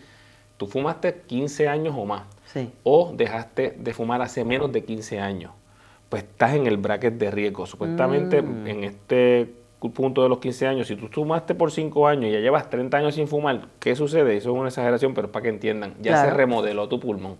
tú 0.57 0.67
fumaste 0.67 1.21
15 1.27 1.67
años 1.67 1.95
o 1.97 2.05
más, 2.05 2.23
Sí. 2.45 2.69
o 2.83 3.11
dejaste 3.15 3.75
de 3.79 3.93
fumar 3.93 4.21
hace 4.21 4.45
menos 4.45 4.71
de 4.71 4.83
15 4.83 5.19
años, 5.19 5.51
pues 6.11 6.23
estás 6.23 6.55
en 6.55 6.67
el 6.67 6.75
bracket 6.75 7.13
de 7.13 7.31
riesgo. 7.31 7.65
Supuestamente 7.65 8.41
Mm. 8.41 8.67
en 8.67 8.83
este 8.83 9.49
punto 9.93 10.21
de 10.21 10.27
los 10.29 10.39
15 10.39 10.67
años, 10.67 10.87
si 10.87 10.97
tú 10.97 11.07
fumaste 11.07 11.55
por 11.55 11.71
5 11.71 12.05
años 12.05 12.25
y 12.25 12.33
ya 12.33 12.39
llevas 12.39 12.69
30 12.69 12.97
años 12.97 13.15
sin 13.15 13.29
fumar, 13.29 13.61
¿qué 13.79 13.95
sucede? 13.95 14.35
Eso 14.35 14.51
es 14.51 14.55
una 14.57 14.67
exageración, 14.67 15.13
pero 15.13 15.27
es 15.27 15.31
para 15.33 15.43
que 15.43 15.49
entiendan, 15.49 15.93
ya 16.01 16.21
se 16.21 16.29
remodeló 16.29 16.89
tu 16.89 16.99
pulmón. 16.99 17.37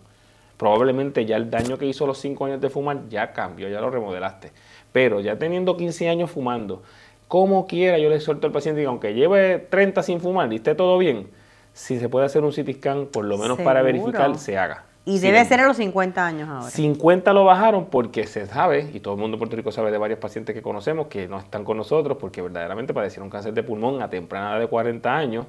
Probablemente 0.55 1.25
ya 1.25 1.35
el 1.35 1.49
daño 1.51 1.77
que 1.77 1.85
hizo 1.85 2.07
los 2.07 2.17
5 2.19 2.45
años 2.45 2.61
de 2.61 2.69
fumar 2.69 3.09
ya 3.09 3.33
cambió, 3.33 3.67
ya 3.67 3.81
lo 3.81 3.89
remodelaste. 3.89 4.53
Pero 4.93 5.19
ya 5.19 5.37
teniendo 5.37 5.75
15 5.75 6.07
años 6.07 6.31
fumando, 6.31 6.81
como 7.27 7.67
quiera, 7.67 7.97
yo 7.97 8.09
le 8.09 8.21
suelto 8.21 8.47
al 8.47 8.53
paciente 8.53 8.79
que 8.81 8.87
aunque 8.87 9.13
lleve 9.13 9.59
30 9.59 10.01
sin 10.01 10.21
fumar 10.21 10.51
y 10.53 10.55
esté 10.55 10.75
todo 10.75 10.97
bien, 10.97 11.27
si 11.73 11.99
se 11.99 12.07
puede 12.09 12.25
hacer 12.25 12.43
un 12.43 12.51
CT 12.51 12.73
scan, 12.77 13.05
por 13.07 13.25
lo 13.25 13.37
menos 13.37 13.59
para 13.59 13.81
verificar, 13.81 14.37
se 14.37 14.57
haga. 14.57 14.85
Y 15.03 15.17
debe 15.19 15.43
ser 15.45 15.59
a 15.61 15.65
los 15.67 15.77
50 15.77 16.25
años 16.25 16.47
ahora. 16.47 16.69
50 16.69 17.33
lo 17.33 17.43
bajaron 17.43 17.85
porque 17.87 18.27
se 18.27 18.45
sabe, 18.45 18.89
y 18.93 18.99
todo 18.99 19.15
el 19.15 19.19
mundo 19.19 19.35
en 19.35 19.39
Puerto 19.39 19.55
Rico 19.55 19.71
sabe 19.71 19.89
de 19.91 19.97
varios 19.97 20.19
pacientes 20.19 20.53
que 20.53 20.61
conocemos 20.61 21.07
que 21.07 21.27
no 21.27 21.39
están 21.39 21.63
con 21.63 21.77
nosotros 21.77 22.17
porque 22.19 22.41
verdaderamente 22.41 22.93
padecieron 22.93 23.29
cáncer 23.29 23.53
de 23.53 23.63
pulmón 23.63 24.01
a 24.03 24.09
temprana 24.09 24.51
edad 24.51 24.59
de 24.59 24.67
40 24.67 25.15
años 25.17 25.45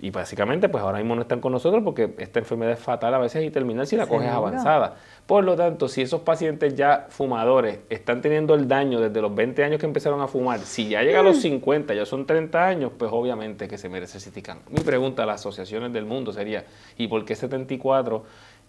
y 0.00 0.10
básicamente 0.10 0.68
pues 0.68 0.82
ahora 0.82 0.98
mismo 0.98 1.14
no 1.14 1.22
están 1.22 1.40
con 1.40 1.52
nosotros 1.52 1.82
porque 1.84 2.14
esta 2.18 2.38
enfermedad 2.40 2.72
es 2.72 2.80
fatal 2.80 3.14
a 3.14 3.18
veces 3.18 3.44
y 3.44 3.50
terminal 3.50 3.86
si 3.86 3.96
la 3.96 4.06
coges 4.06 4.28
avanzada. 4.30 4.96
Por 5.26 5.44
lo 5.44 5.54
tanto, 5.54 5.86
si 5.88 6.02
esos 6.02 6.22
pacientes 6.22 6.74
ya 6.74 7.06
fumadores 7.10 7.78
están 7.90 8.20
teniendo 8.20 8.54
el 8.54 8.66
daño 8.66 9.00
desde 9.00 9.20
los 9.22 9.34
20 9.34 9.64
años 9.64 9.78
que 9.80 9.86
empezaron 9.86 10.20
a 10.20 10.26
fumar, 10.28 10.60
si 10.60 10.88
ya 10.88 11.02
llega 11.02 11.20
a 11.20 11.22
Mm. 11.22 11.26
los 11.26 11.40
50, 11.42 11.94
ya 11.94 12.06
son 12.06 12.26
30 12.26 12.66
años, 12.66 12.90
pues 12.98 13.10
obviamente 13.12 13.68
que 13.68 13.78
se 13.78 13.88
merece 13.88 14.18
scan. 14.18 14.58
Mi 14.70 14.80
pregunta 14.80 15.22
a 15.22 15.26
las 15.26 15.40
asociaciones 15.42 15.92
del 15.92 16.06
mundo 16.06 16.32
sería, 16.32 16.64
¿y 16.98 17.06
por 17.08 17.24
qué 17.24 17.34
74 17.36 18.24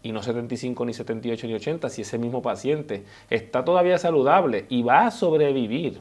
y 0.05 0.11
no 0.11 0.21
75, 0.21 0.85
ni 0.85 0.93
78, 0.93 1.47
ni 1.47 1.55
80, 1.55 1.89
si 1.89 2.03
ese 2.03 2.19
mismo 2.19 2.43
paciente 2.43 3.03
está 3.27 3.65
todavía 3.65 3.97
saludable 3.97 4.67
y 4.69 4.83
va 4.83 5.07
a 5.07 5.11
sobrevivir? 5.11 5.99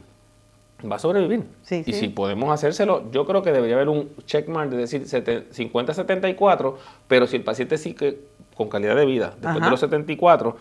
Va 0.85 0.97
a 0.97 0.99
sobrevivir. 0.99 1.45
Sí, 1.63 1.83
y 1.87 1.93
sí. 1.95 2.01
si 2.01 2.09
podemos 2.09 2.53
hacérselo, 2.53 3.11
yo 3.13 3.25
creo 3.25 3.41
que 3.41 3.51
debería 3.51 3.77
haber 3.77 3.89
un 3.89 4.11
checkmark 4.27 4.69
de 4.69 4.77
decir 4.77 5.05
50-74, 5.07 6.75
pero 7.09 7.27
si 7.27 7.37
el 7.37 7.45
paciente 7.45 7.79
sigue 7.79 8.19
con 8.55 8.69
calidad 8.69 8.95
de 8.95 9.07
vida 9.07 9.31
después 9.31 9.57
Ajá. 9.57 9.65
de 9.65 9.71
los 9.71 9.81
74 9.81 10.55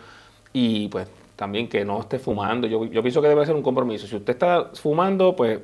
y 0.54 0.88
pues 0.88 1.06
también 1.36 1.68
que 1.68 1.84
no 1.84 2.00
esté 2.00 2.18
fumando, 2.18 2.66
yo, 2.66 2.86
yo 2.86 3.02
pienso 3.02 3.20
que 3.20 3.28
debe 3.28 3.44
ser 3.44 3.54
un 3.54 3.62
compromiso. 3.62 4.06
Si 4.06 4.16
usted 4.16 4.32
está 4.32 4.70
fumando, 4.72 5.36
pues 5.36 5.60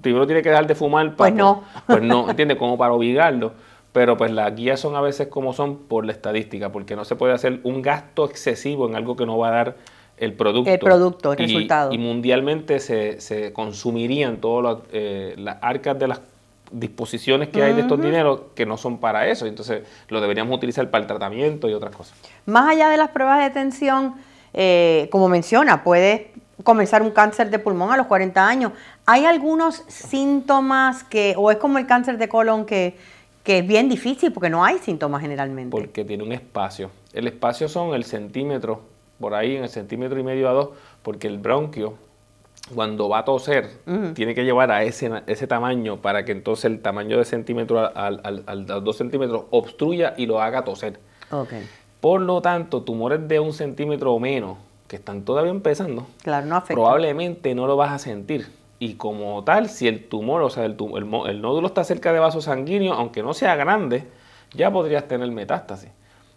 primero 0.00 0.24
tiene 0.24 0.40
que 0.40 0.50
dejar 0.50 0.68
de 0.68 0.76
fumar. 0.76 1.16
Pues 1.16 1.34
no. 1.34 1.64
Pues 1.84 2.00
no, 2.00 2.30
¿entiende? 2.30 2.56
Como 2.56 2.78
para 2.78 2.92
obligarlo. 2.92 3.54
Pero 3.94 4.16
pues 4.16 4.32
las 4.32 4.56
guías 4.56 4.80
son 4.80 4.96
a 4.96 5.00
veces 5.00 5.28
como 5.28 5.52
son 5.52 5.76
por 5.78 6.04
la 6.04 6.10
estadística, 6.10 6.72
porque 6.72 6.96
no 6.96 7.04
se 7.04 7.14
puede 7.14 7.32
hacer 7.32 7.60
un 7.62 7.80
gasto 7.80 8.24
excesivo 8.24 8.88
en 8.88 8.96
algo 8.96 9.14
que 9.14 9.24
no 9.24 9.38
va 9.38 9.48
a 9.48 9.50
dar 9.52 9.76
el 10.16 10.32
producto. 10.32 10.68
El 10.68 10.80
producto, 10.80 11.32
el 11.32 11.40
Y- 11.40 11.44
resultado. 11.46 11.92
Y 11.92 11.98
mundialmente 11.98 12.80
se, 12.80 13.20
se 13.20 13.52
consumirían 13.52 14.38
todas 14.38 14.64
las, 14.78 14.84
eh, 14.92 15.34
las 15.38 15.58
arcas 15.62 15.96
de 15.96 16.08
las 16.08 16.20
disposiciones 16.72 17.50
que 17.50 17.62
hay 17.62 17.72
de 17.72 17.82
estos 17.82 18.00
dineros 18.00 18.40
que 18.56 18.66
no 18.66 18.76
son 18.76 18.98
para 18.98 19.28
eso. 19.28 19.46
Entonces 19.46 19.82
lo 20.08 20.20
deberíamos 20.20 20.56
utilizar 20.56 20.90
para 20.90 21.02
el 21.02 21.06
tratamiento 21.06 21.68
y 21.68 21.72
otras 21.74 21.94
cosas. 21.94 22.18
Más 22.46 22.68
allá 22.68 22.88
de 22.88 22.96
las 22.96 23.10
pruebas 23.10 23.38
de 23.38 23.44
detención, 23.44 24.14
eh, 24.54 25.08
como 25.12 25.28
menciona, 25.28 25.84
puede 25.84 26.32
comenzar 26.64 27.00
un 27.02 27.12
cáncer 27.12 27.48
de 27.48 27.60
pulmón 27.60 27.92
a 27.92 27.96
los 27.96 28.06
40 28.08 28.44
años. 28.44 28.72
¿Hay 29.06 29.24
algunos 29.24 29.84
síntomas 29.86 31.04
que, 31.04 31.34
o 31.36 31.52
es 31.52 31.58
como 31.58 31.78
el 31.78 31.86
cáncer 31.86 32.18
de 32.18 32.28
colon 32.28 32.64
que, 32.66 32.96
que 33.44 33.58
es 33.58 33.66
bien 33.66 33.88
difícil 33.88 34.32
porque 34.32 34.50
no 34.50 34.64
hay 34.64 34.78
síntomas 34.78 35.20
generalmente? 35.20 35.70
porque 35.70 36.04
tiene 36.04 36.24
un 36.24 36.32
espacio. 36.32 36.90
El 37.12 37.28
espacio 37.28 37.68
son 37.68 37.94
el 37.94 38.04
centímetro, 38.04 38.80
por 39.20 39.34
ahí 39.34 39.54
en 39.54 39.62
el 39.62 39.68
centímetro 39.68 40.18
y 40.18 40.24
medio 40.24 40.48
a 40.48 40.52
dos, 40.52 40.70
porque 41.02 41.28
el 41.28 41.38
bronquio, 41.38 41.94
cuando 42.74 43.08
va 43.08 43.18
a 43.18 43.24
toser, 43.24 43.70
tiene 44.14 44.34
que 44.34 44.44
llevar 44.44 44.72
a 44.72 44.82
ese, 44.82 45.10
ese 45.26 45.46
tamaño 45.46 45.98
para 45.98 46.24
que 46.24 46.32
entonces 46.32 46.64
el 46.64 46.80
tamaño 46.80 47.18
de 47.18 47.26
centímetro 47.26 47.94
al, 47.94 48.20
al, 48.24 48.66
dos 48.66 48.96
centímetros 48.96 49.44
obstruya 49.50 50.14
y 50.16 50.24
lo 50.26 50.40
haga 50.40 50.64
toser. 50.64 50.98
Ok, 51.30 51.52
Por 52.00 52.22
lo 52.22 52.40
tanto, 52.40 52.82
tumores 52.82 53.28
de 53.28 53.40
un 53.40 53.52
centímetro 53.52 54.14
o 54.14 54.18
menos, 54.18 54.56
que 54.88 54.96
están 54.96 55.22
todavía 55.22 55.50
empezando, 55.50 56.06
claro, 56.22 56.46
no 56.46 56.64
probablemente 56.64 57.54
no 57.54 57.66
lo 57.66 57.76
vas 57.76 57.92
a 57.92 57.98
sentir. 57.98 58.46
Y 58.84 58.94
como 58.96 59.42
tal, 59.44 59.68
si 59.68 59.88
el 59.88 60.08
tumor, 60.08 60.42
o 60.42 60.50
sea, 60.50 60.64
el, 60.64 60.76
tu- 60.76 60.96
el 60.96 61.04
mo- 61.04 61.26
el 61.26 61.40
nódulo 61.40 61.68
está 61.68 61.84
cerca 61.84 62.12
de 62.12 62.18
vaso 62.20 62.40
sanguíneo, 62.40 62.92
aunque 62.94 63.22
no 63.22 63.32
sea 63.34 63.56
grande, 63.56 64.08
ya 64.52 64.70
podrías 64.72 65.06
tener 65.08 65.30
metástasis. 65.30 65.90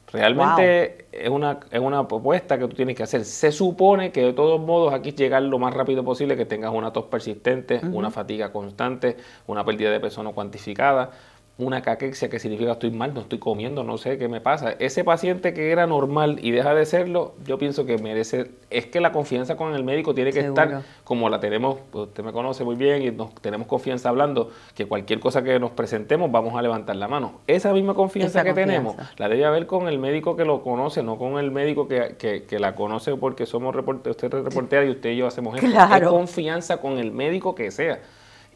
Realmente 0.10 1.08
es, 1.12 1.30
una, 1.30 1.60
es 1.70 1.80
una 1.82 2.08
propuesta 2.08 2.58
que 2.58 2.66
tú 2.68 2.76
tienes 2.76 2.96
que 2.96 3.04
hacer. 3.04 3.26
Se 3.26 3.52
supone 3.52 4.12
que 4.14 4.22
de 4.22 4.34
todos 4.34 4.60
modos 4.62 4.94
aquí 4.94 5.12
llegar 5.12 5.42
lo 5.44 5.60
más 5.60 5.74
rápido 5.74 6.04
posible, 6.06 6.38
que 6.38 6.46
tengas 6.46 6.72
una 6.74 6.94
tos 6.94 7.06
persistente, 7.06 7.88
una 7.92 8.10
fatiga 8.10 8.52
constante, 8.54 9.18
una 9.48 9.66
pérdida 9.66 9.92
de 9.92 10.00
peso 10.00 10.24
no 10.24 10.34
cuantificada. 10.34 11.12
Una 11.60 11.82
caquexia 11.82 12.30
que 12.30 12.38
significa 12.38 12.74
estoy 12.74 12.92
mal, 12.92 13.16
no 13.16 13.22
estoy 13.22 13.40
comiendo, 13.40 13.84
no 13.84 13.98
sé 13.98 14.20
qué 14.20 14.28
me 14.28 14.42
pasa. 14.42 14.76
Ese 14.78 15.04
paciente 15.04 15.54
que 15.56 15.72
era 15.72 15.88
normal 15.88 16.38
y 16.42 16.52
deja 16.52 16.76
de 16.76 16.86
serlo, 16.86 17.34
yo 17.46 17.58
pienso 17.58 17.86
que 17.86 17.98
merece, 17.98 18.52
es 18.70 18.86
que 18.86 19.02
la 19.02 19.12
confianza 19.12 19.58
con 19.58 19.74
el 19.74 19.84
médico 19.84 20.14
tiene 20.14 20.32
que 20.32 20.42
estar 20.42 20.84
como 21.04 21.30
la 21.30 21.40
tenemos, 21.40 21.80
usted 21.92 22.24
me 22.24 22.32
conoce 22.32 22.64
muy 22.64 22.76
bien 22.76 23.02
y 23.02 23.10
nos 23.10 23.34
tenemos 23.36 23.66
confianza 23.66 24.10
hablando, 24.10 24.52
que 24.76 24.86
cualquier 24.86 25.20
cosa 25.20 25.44
que 25.44 25.60
nos 25.60 25.72
presentemos 25.72 26.32
vamos 26.32 26.54
a 26.56 26.62
levantar 26.62 26.96
la 26.96 27.08
mano. 27.08 27.42
Esa 27.48 27.74
misma 27.74 27.96
confianza 27.96 28.44
que 28.44 28.54
tenemos 28.54 28.96
la 29.18 29.28
debe 29.28 29.46
haber 29.46 29.66
con 29.66 29.88
el 29.88 29.98
médico 29.98 30.36
que 30.36 30.46
lo 30.46 30.62
conoce, 30.62 31.02
no 31.02 31.18
con 31.18 31.40
el 31.40 31.50
médico 31.50 31.88
que, 31.88 32.46
la 32.60 32.76
conoce 32.76 33.16
porque 33.16 33.48
somos 33.48 33.76
reporteros, 33.76 34.16
usted 34.16 34.38
es 34.38 34.44
reportera 34.44 34.86
y 34.86 34.90
usted 34.90 35.10
y 35.12 35.18
yo 35.18 35.28
hacemos 35.28 35.56
esto. 35.56 35.68
Es 35.68 36.08
confianza 36.08 36.78
con 36.78 37.00
el 37.00 37.12
médico 37.12 37.56
que 37.56 37.72
sea. 37.72 38.00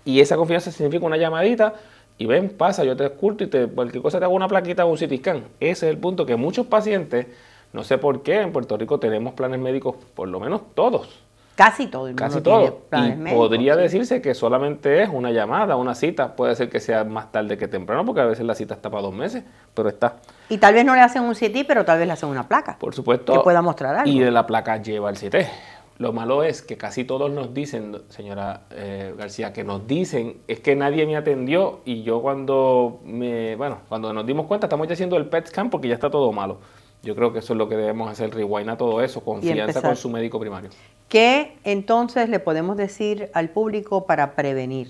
Y 0.03 0.19
esa 0.19 0.35
confianza 0.35 0.71
significa 0.71 1.05
una 1.05 1.17
llamadita 1.17 1.75
y 2.21 2.27
ven, 2.27 2.49
pasa, 2.49 2.83
yo 2.83 2.95
te 2.95 3.05
esculto 3.05 3.43
y 3.43 3.47
te, 3.47 3.65
cualquier 3.65 4.03
cosa 4.03 4.19
te 4.19 4.25
hago 4.25 4.35
una 4.35 4.47
plaquita 4.47 4.85
o 4.85 4.91
un 4.91 4.95
CT 4.95 5.17
scan. 5.17 5.43
Ese 5.59 5.87
es 5.87 5.91
el 5.91 5.97
punto 5.97 6.23
que 6.23 6.35
muchos 6.35 6.67
pacientes, 6.67 7.25
no 7.73 7.83
sé 7.83 7.97
por 7.97 8.21
qué, 8.21 8.41
en 8.41 8.51
Puerto 8.51 8.77
Rico 8.77 8.99
tenemos 8.99 9.33
planes 9.33 9.59
médicos, 9.59 9.95
por 10.13 10.27
lo 10.27 10.39
menos 10.39 10.61
todos. 10.75 11.23
Casi 11.55 11.87
todo 11.87 12.07
el 12.07 12.13
mundo 12.13 12.23
Casi 12.23 12.41
todo. 12.41 12.81
y 12.91 13.33
podría 13.33 13.75
decirse 13.75 14.21
que 14.21 14.35
solamente 14.35 15.01
es 15.01 15.09
una 15.09 15.31
llamada, 15.31 15.75
una 15.77 15.95
cita. 15.95 16.35
Puede 16.35 16.55
ser 16.55 16.69
que 16.69 16.79
sea 16.79 17.03
más 17.05 17.31
tarde 17.31 17.57
que 17.57 17.67
temprano, 17.67 18.05
porque 18.05 18.21
a 18.21 18.25
veces 18.25 18.45
la 18.45 18.53
cita 18.53 18.75
está 18.75 18.91
para 18.91 19.01
dos 19.01 19.13
meses, 19.13 19.43
pero 19.73 19.89
está. 19.89 20.17
Y 20.47 20.59
tal 20.59 20.75
vez 20.75 20.85
no 20.85 20.93
le 20.93 21.01
hacen 21.01 21.23
un 21.23 21.33
CT, 21.33 21.65
pero 21.67 21.85
tal 21.85 21.97
vez 21.97 22.05
le 22.05 22.13
hacen 22.13 22.29
una 22.29 22.47
placa. 22.47 22.77
Por 22.79 22.93
supuesto. 22.93 23.33
Que 23.33 23.39
pueda 23.39 23.63
mostrar 23.63 23.95
algo. 23.95 24.11
Y 24.11 24.19
de 24.19 24.29
la 24.29 24.45
placa 24.45 24.77
lleva 24.77 25.09
el 25.09 25.17
CT. 25.17 25.35
Lo 26.01 26.13
malo 26.13 26.43
es 26.43 26.63
que 26.63 26.77
casi 26.77 27.03
todos 27.03 27.29
nos 27.29 27.53
dicen, 27.53 28.01
señora 28.09 28.61
eh, 28.71 29.13
García, 29.15 29.53
que 29.53 29.63
nos 29.63 29.85
dicen 29.85 30.37
es 30.47 30.59
que 30.59 30.75
nadie 30.75 31.05
me 31.05 31.15
atendió 31.15 31.81
y 31.85 32.01
yo 32.01 32.23
cuando 32.23 33.01
me, 33.03 33.55
bueno, 33.55 33.81
cuando 33.87 34.11
nos 34.11 34.25
dimos 34.25 34.47
cuenta 34.47 34.65
estamos 34.65 34.87
ya 34.87 34.93
haciendo 34.93 35.15
el 35.15 35.27
PET 35.27 35.49
scan 35.49 35.69
porque 35.69 35.87
ya 35.87 35.93
está 35.93 36.09
todo 36.09 36.31
malo. 36.31 36.57
Yo 37.03 37.15
creo 37.15 37.31
que 37.31 37.37
eso 37.37 37.53
es 37.53 37.57
lo 37.59 37.69
que 37.69 37.75
debemos 37.75 38.09
hacer, 38.09 38.33
rewind 38.33 38.71
a 38.71 38.77
todo 38.77 39.03
eso, 39.03 39.23
confianza 39.23 39.79
con 39.79 39.95
su 39.95 40.09
médico 40.09 40.39
primario. 40.39 40.71
¿Qué 41.07 41.59
entonces 41.63 42.29
le 42.29 42.39
podemos 42.39 42.77
decir 42.77 43.29
al 43.35 43.49
público 43.49 44.07
para 44.07 44.33
prevenir? 44.33 44.89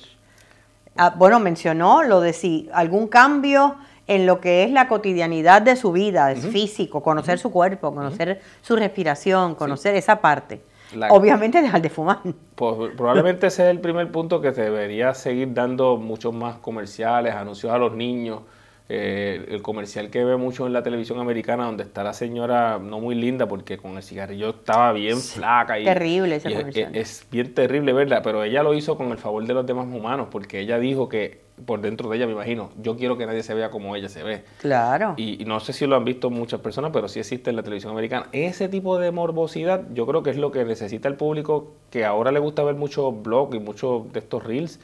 Ah, 0.96 1.14
bueno, 1.18 1.42
mencionó 1.42 2.04
lo 2.04 2.22
de 2.22 2.32
si 2.32 2.70
algún 2.72 3.10
cambio 3.10 3.76
en 4.08 4.26
lo 4.26 4.40
que 4.40 4.64
es 4.64 4.72
la 4.72 4.88
cotidianidad 4.88 5.62
de 5.62 5.76
su 5.76 5.92
vida, 5.92 6.32
es 6.32 6.46
físico, 6.46 7.04
conocer 7.04 7.38
su 7.38 7.52
cuerpo, 7.52 7.94
conocer 7.94 8.40
su 8.62 8.78
respiración, 8.78 9.56
conocer 9.56 9.96
esa 9.96 10.22
parte. 10.22 10.71
Obviamente 11.10 11.62
dejar 11.62 11.82
de 11.82 11.90
fumar. 11.90 12.20
Pues, 12.56 12.92
probablemente 12.96 13.48
ese 13.48 13.64
es 13.64 13.70
el 13.70 13.80
primer 13.80 14.12
punto 14.12 14.42
que 14.42 14.54
se 14.54 14.64
debería 14.64 15.14
seguir 15.14 15.54
dando 15.54 15.98
muchos 15.98 16.34
más 16.34 16.58
comerciales, 16.58 17.34
anuncios 17.34 17.72
a 17.72 17.78
los 17.78 17.94
niños. 17.94 18.42
Eh, 18.94 19.46
el 19.48 19.62
comercial 19.62 20.10
que 20.10 20.26
ve 20.26 20.36
mucho 20.36 20.68
en 20.68 20.74
la 20.74 20.84
televisión 20.84 21.18
americana 21.20 21.64
donde 21.66 21.84
está 21.84 22.04
la 22.04 22.12
señora 22.12 22.78
no 22.78 23.00
muy 23.00 23.16
linda 23.16 23.48
porque 23.48 23.78
con 23.78 23.96
el 23.96 24.04
cigarrillo 24.04 24.50
estaba 24.50 24.92
bien 24.92 25.18
flaca 25.18 25.80
y 25.80 25.86
terrible 25.86 26.36
ese 26.36 26.52
comercial. 26.52 26.94
Es, 26.94 27.22
es, 27.22 27.28
bien 27.32 27.54
terrible 27.54 27.94
verdad 27.94 28.20
pero 28.22 28.44
ella 28.44 28.64
lo 28.64 28.74
hizo 28.74 28.98
con 28.98 29.12
el 29.12 29.18
favor 29.18 29.46
de 29.46 29.54
los 29.54 29.66
demás 29.66 29.86
humanos 29.86 30.28
porque 30.30 30.60
ella 30.60 30.78
dijo 30.78 31.08
que 31.08 31.40
por 31.66 31.82
dentro 31.82 32.10
de 32.10 32.18
ella, 32.18 32.26
me 32.26 32.34
imagino. 32.34 32.72
Yo 32.82 32.98
quiero 32.98 33.18
que 33.18 33.26
nadie 33.26 33.44
se 33.44 33.54
vea 33.54 33.70
como 33.70 33.96
ella 33.96 34.10
se 34.10 34.24
ve. 34.24 34.44
Claro. 34.60 35.14
Y, 35.18 35.44
no 35.46 35.60
sé 35.60 35.74
si 35.74 35.86
lo 35.86 35.96
han 35.96 36.06
visto 36.06 36.30
muchas 36.30 36.60
personas, 36.62 36.92
pero 36.92 37.08
sí 37.08 37.20
existe 37.20 37.50
en 37.50 37.56
la 37.56 37.64
televisión 37.64 37.92
americana. 37.92 38.28
Ese 38.32 38.68
tipo 38.68 38.98
de 38.98 39.12
morbosidad, 39.12 39.84
yo 39.94 40.06
creo 40.06 40.24
que 40.24 40.32
es 40.32 40.38
lo 40.38 40.52
que 40.52 40.66
necesita 40.66 41.08
el 41.08 41.16
público, 41.16 41.76
que 41.90 42.06
ahora 42.06 42.32
le 42.32 42.40
gusta 42.40 42.64
ver 42.64 42.76
muchos 42.76 43.22
blogs 43.22 43.56
y 43.56 43.60
muchos 43.60 44.12
de 44.12 44.20
estos 44.20 44.44
reels, 44.44 44.80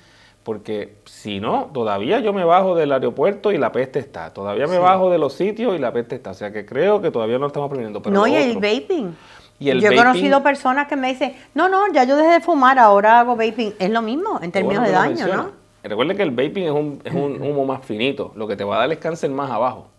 porque 0.47 0.99
si 1.03 1.41
no, 1.41 1.71
todavía 1.73 2.21
yo 2.21 2.31
me 2.31 2.45
bajo 2.45 2.73
del 2.73 2.93
aeropuerto 2.93 3.51
y 3.51 3.57
la 3.57 3.73
peste 3.73 3.99
está. 3.99 4.33
Todavía 4.33 4.65
me 4.65 4.77
bajo 4.77 5.09
de 5.09 5.17
los 5.17 5.33
sitios 5.33 5.75
y 5.75 5.77
la 5.77 5.91
peste 5.91 6.15
está. 6.15 6.31
O 6.31 6.33
sea 6.33 6.53
que 6.53 6.65
creo 6.65 7.01
que 7.01 7.11
todavía 7.11 7.37
no 7.37 7.47
estamos 7.47 7.67
aprendiendo. 7.67 8.01
Pero 8.01 8.15
no, 8.15 8.25
y 8.25 8.35
el 8.35 8.53
vaping. 8.53 9.13
yo 9.59 9.91
he 9.91 9.93
conocido 9.97 10.41
personas 10.41 10.87
que 10.87 10.95
me 10.95 11.09
dicen, 11.09 11.35
no, 11.53 11.67
no, 11.67 11.91
ya 11.91 12.05
yo 12.05 12.15
dejé 12.15 12.35
de 12.35 12.39
fumar, 12.39 12.79
ahora 12.79 13.19
hago 13.19 13.35
vaping. 13.35 13.73
Es 13.77 13.89
lo 13.89 14.01
mismo 14.01 14.39
en 14.41 14.53
términos 14.53 14.85
de 14.85 14.91
daño, 14.91 15.27
¿no? 15.27 15.51
Recuerde 15.83 16.15
que 16.15 16.23
el 16.23 16.31
vaping 16.31 16.63
es 16.63 16.71
un, 16.71 17.01
es 17.03 17.13
un 17.13 17.41
humo 17.41 17.65
más 17.65 17.83
finito. 17.85 18.31
Lo 18.35 18.47
que 18.47 18.55
te 18.55 18.63
va 18.63 18.77
a 18.77 18.79
dar 18.79 18.91
es 18.93 18.99
cáncer 18.99 19.29
más 19.29 19.51
abajo. 19.51 19.89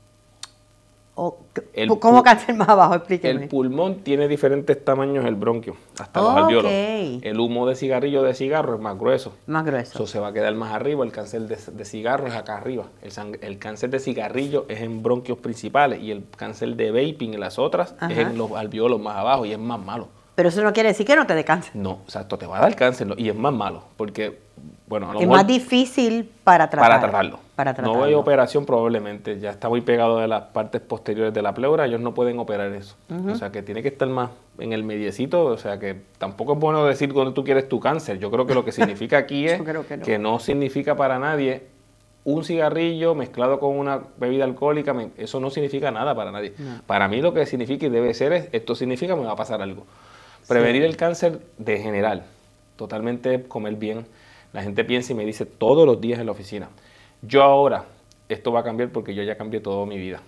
¿Cómo 1.98 2.22
cáncer 2.22 2.54
más 2.54 2.68
abajo? 2.68 2.94
Explíqueme. 2.94 3.42
El 3.42 3.48
pulmón 3.48 3.96
tiene 4.04 4.28
diferentes 4.28 4.84
tamaños, 4.84 5.24
el 5.24 5.34
bronquio, 5.34 5.76
hasta 5.98 6.20
los 6.20 6.30
alveolos. 6.30 6.70
El 6.70 7.40
humo 7.40 7.66
de 7.66 7.74
cigarrillo 7.74 8.22
de 8.22 8.34
cigarro 8.34 8.76
es 8.76 8.80
más 8.80 8.96
grueso. 8.96 9.34
Más 9.46 9.64
grueso. 9.64 9.98
Eso 9.98 10.06
se 10.06 10.20
va 10.20 10.28
a 10.28 10.32
quedar 10.32 10.54
más 10.54 10.72
arriba. 10.72 11.04
El 11.04 11.10
cáncer 11.10 11.42
de, 11.42 11.84
cigarro 11.84 12.28
es 12.28 12.34
acá 12.34 12.56
arriba. 12.56 12.84
El, 13.02 13.58
cáncer 13.58 13.90
de 13.90 13.98
cigarrillo 13.98 14.66
es 14.68 14.80
en 14.80 15.02
bronquios 15.02 15.38
principales 15.38 16.00
y 16.00 16.12
el 16.12 16.24
cáncer 16.36 16.76
de 16.76 16.90
vaping 16.92 17.34
en 17.34 17.40
las 17.40 17.58
otras 17.58 17.94
es 18.08 18.18
en 18.18 18.38
los 18.38 18.52
alveolos 18.52 19.00
más 19.00 19.16
abajo 19.16 19.44
y 19.44 19.52
es 19.52 19.58
más 19.58 19.80
malo. 19.80 20.08
Pero 20.36 20.50
eso 20.50 20.62
no 20.62 20.72
quiere 20.72 20.90
decir 20.90 21.04
que 21.04 21.16
no 21.16 21.26
te 21.26 21.34
dé 21.34 21.44
cáncer. 21.44 21.74
No, 21.74 21.98
exacto, 22.04 22.38
te 22.38 22.46
va 22.46 22.58
a 22.58 22.60
dar 22.60 22.76
cáncer 22.76 23.08
y 23.16 23.28
es 23.28 23.34
más 23.34 23.52
malo 23.52 23.82
porque 23.96 24.38
bueno, 24.86 25.20
es 25.20 25.26
más 25.26 25.46
difícil 25.46 26.30
para 26.44 26.70
tratarlo. 26.70 26.94
Para 26.94 27.00
tratarlo. 27.00 27.47
No 27.82 28.04
hay 28.04 28.14
operación 28.14 28.64
probablemente, 28.64 29.40
ya 29.40 29.50
está 29.50 29.68
muy 29.68 29.80
pegado 29.80 30.18
de 30.18 30.28
las 30.28 30.42
partes 30.42 30.80
posteriores 30.80 31.34
de 31.34 31.42
la 31.42 31.54
pleura, 31.54 31.86
ellos 31.86 32.00
no 32.00 32.14
pueden 32.14 32.38
operar 32.38 32.72
eso. 32.72 32.96
O 33.26 33.34
sea 33.34 33.50
que 33.50 33.62
tiene 33.62 33.82
que 33.82 33.88
estar 33.88 34.08
más 34.08 34.30
en 34.58 34.72
el 34.72 34.84
mediecito, 34.84 35.44
o 35.44 35.56
sea 35.58 35.78
que 35.78 35.96
tampoco 36.18 36.52
es 36.52 36.58
bueno 36.60 36.84
decir 36.84 37.12
cuando 37.12 37.32
tú 37.34 37.42
quieres 37.42 37.68
tu 37.68 37.80
cáncer. 37.80 38.20
Yo 38.20 38.30
creo 38.30 38.46
que 38.46 38.54
lo 38.54 38.64
que 38.64 38.70
significa 38.70 39.18
aquí 39.18 39.46
es 39.46 39.60
que, 40.04 40.18
no. 40.18 40.38
significa 40.38 40.96
para 40.96 41.18
nadie 41.18 41.66
un 42.22 42.44
cigarrillo 42.44 43.16
mezclado 43.16 43.58
con 43.58 43.76
una 43.76 44.02
bebida 44.18 44.44
alcohólica, 44.44 44.94
eso 45.16 45.40
no 45.40 45.50
significa 45.50 45.90
nada 45.90 46.14
para 46.14 46.30
nadie. 46.30 46.54
Para 46.86 47.08
mí 47.08 47.20
lo 47.20 47.34
que 47.34 47.44
significa 47.44 47.86
y 47.86 47.88
debe 47.88 48.14
ser 48.14 48.32
es, 48.34 48.48
esto 48.52 48.76
significa 48.76 49.16
me 49.16 49.24
va 49.24 49.32
a 49.32 49.36
pasar 49.36 49.62
algo. 49.62 49.84
Prevenir 50.46 50.84
el 50.84 50.96
cáncer 50.96 51.40
de 51.58 51.78
general, 51.78 52.22
totalmente 52.76 53.42
comer 53.42 53.74
bien, 53.74 54.06
la 54.52 54.62
gente 54.62 54.84
piensa 54.84 55.12
y 55.12 55.16
me 55.16 55.24
dice 55.24 55.44
todos 55.44 55.86
los 55.86 56.00
días 56.00 56.20
en 56.20 56.26
la 56.26 56.32
oficina, 56.32 56.68
yo 57.22 57.42
ahora, 57.42 57.84
esto 58.28 58.52
va 58.52 58.60
a 58.60 58.64
cambiar 58.64 58.90
porque 58.90 59.14
yo 59.14 59.22
ya 59.22 59.36
cambié 59.36 59.60
toda 59.60 59.86
mi 59.86 59.98
vida. 59.98 60.20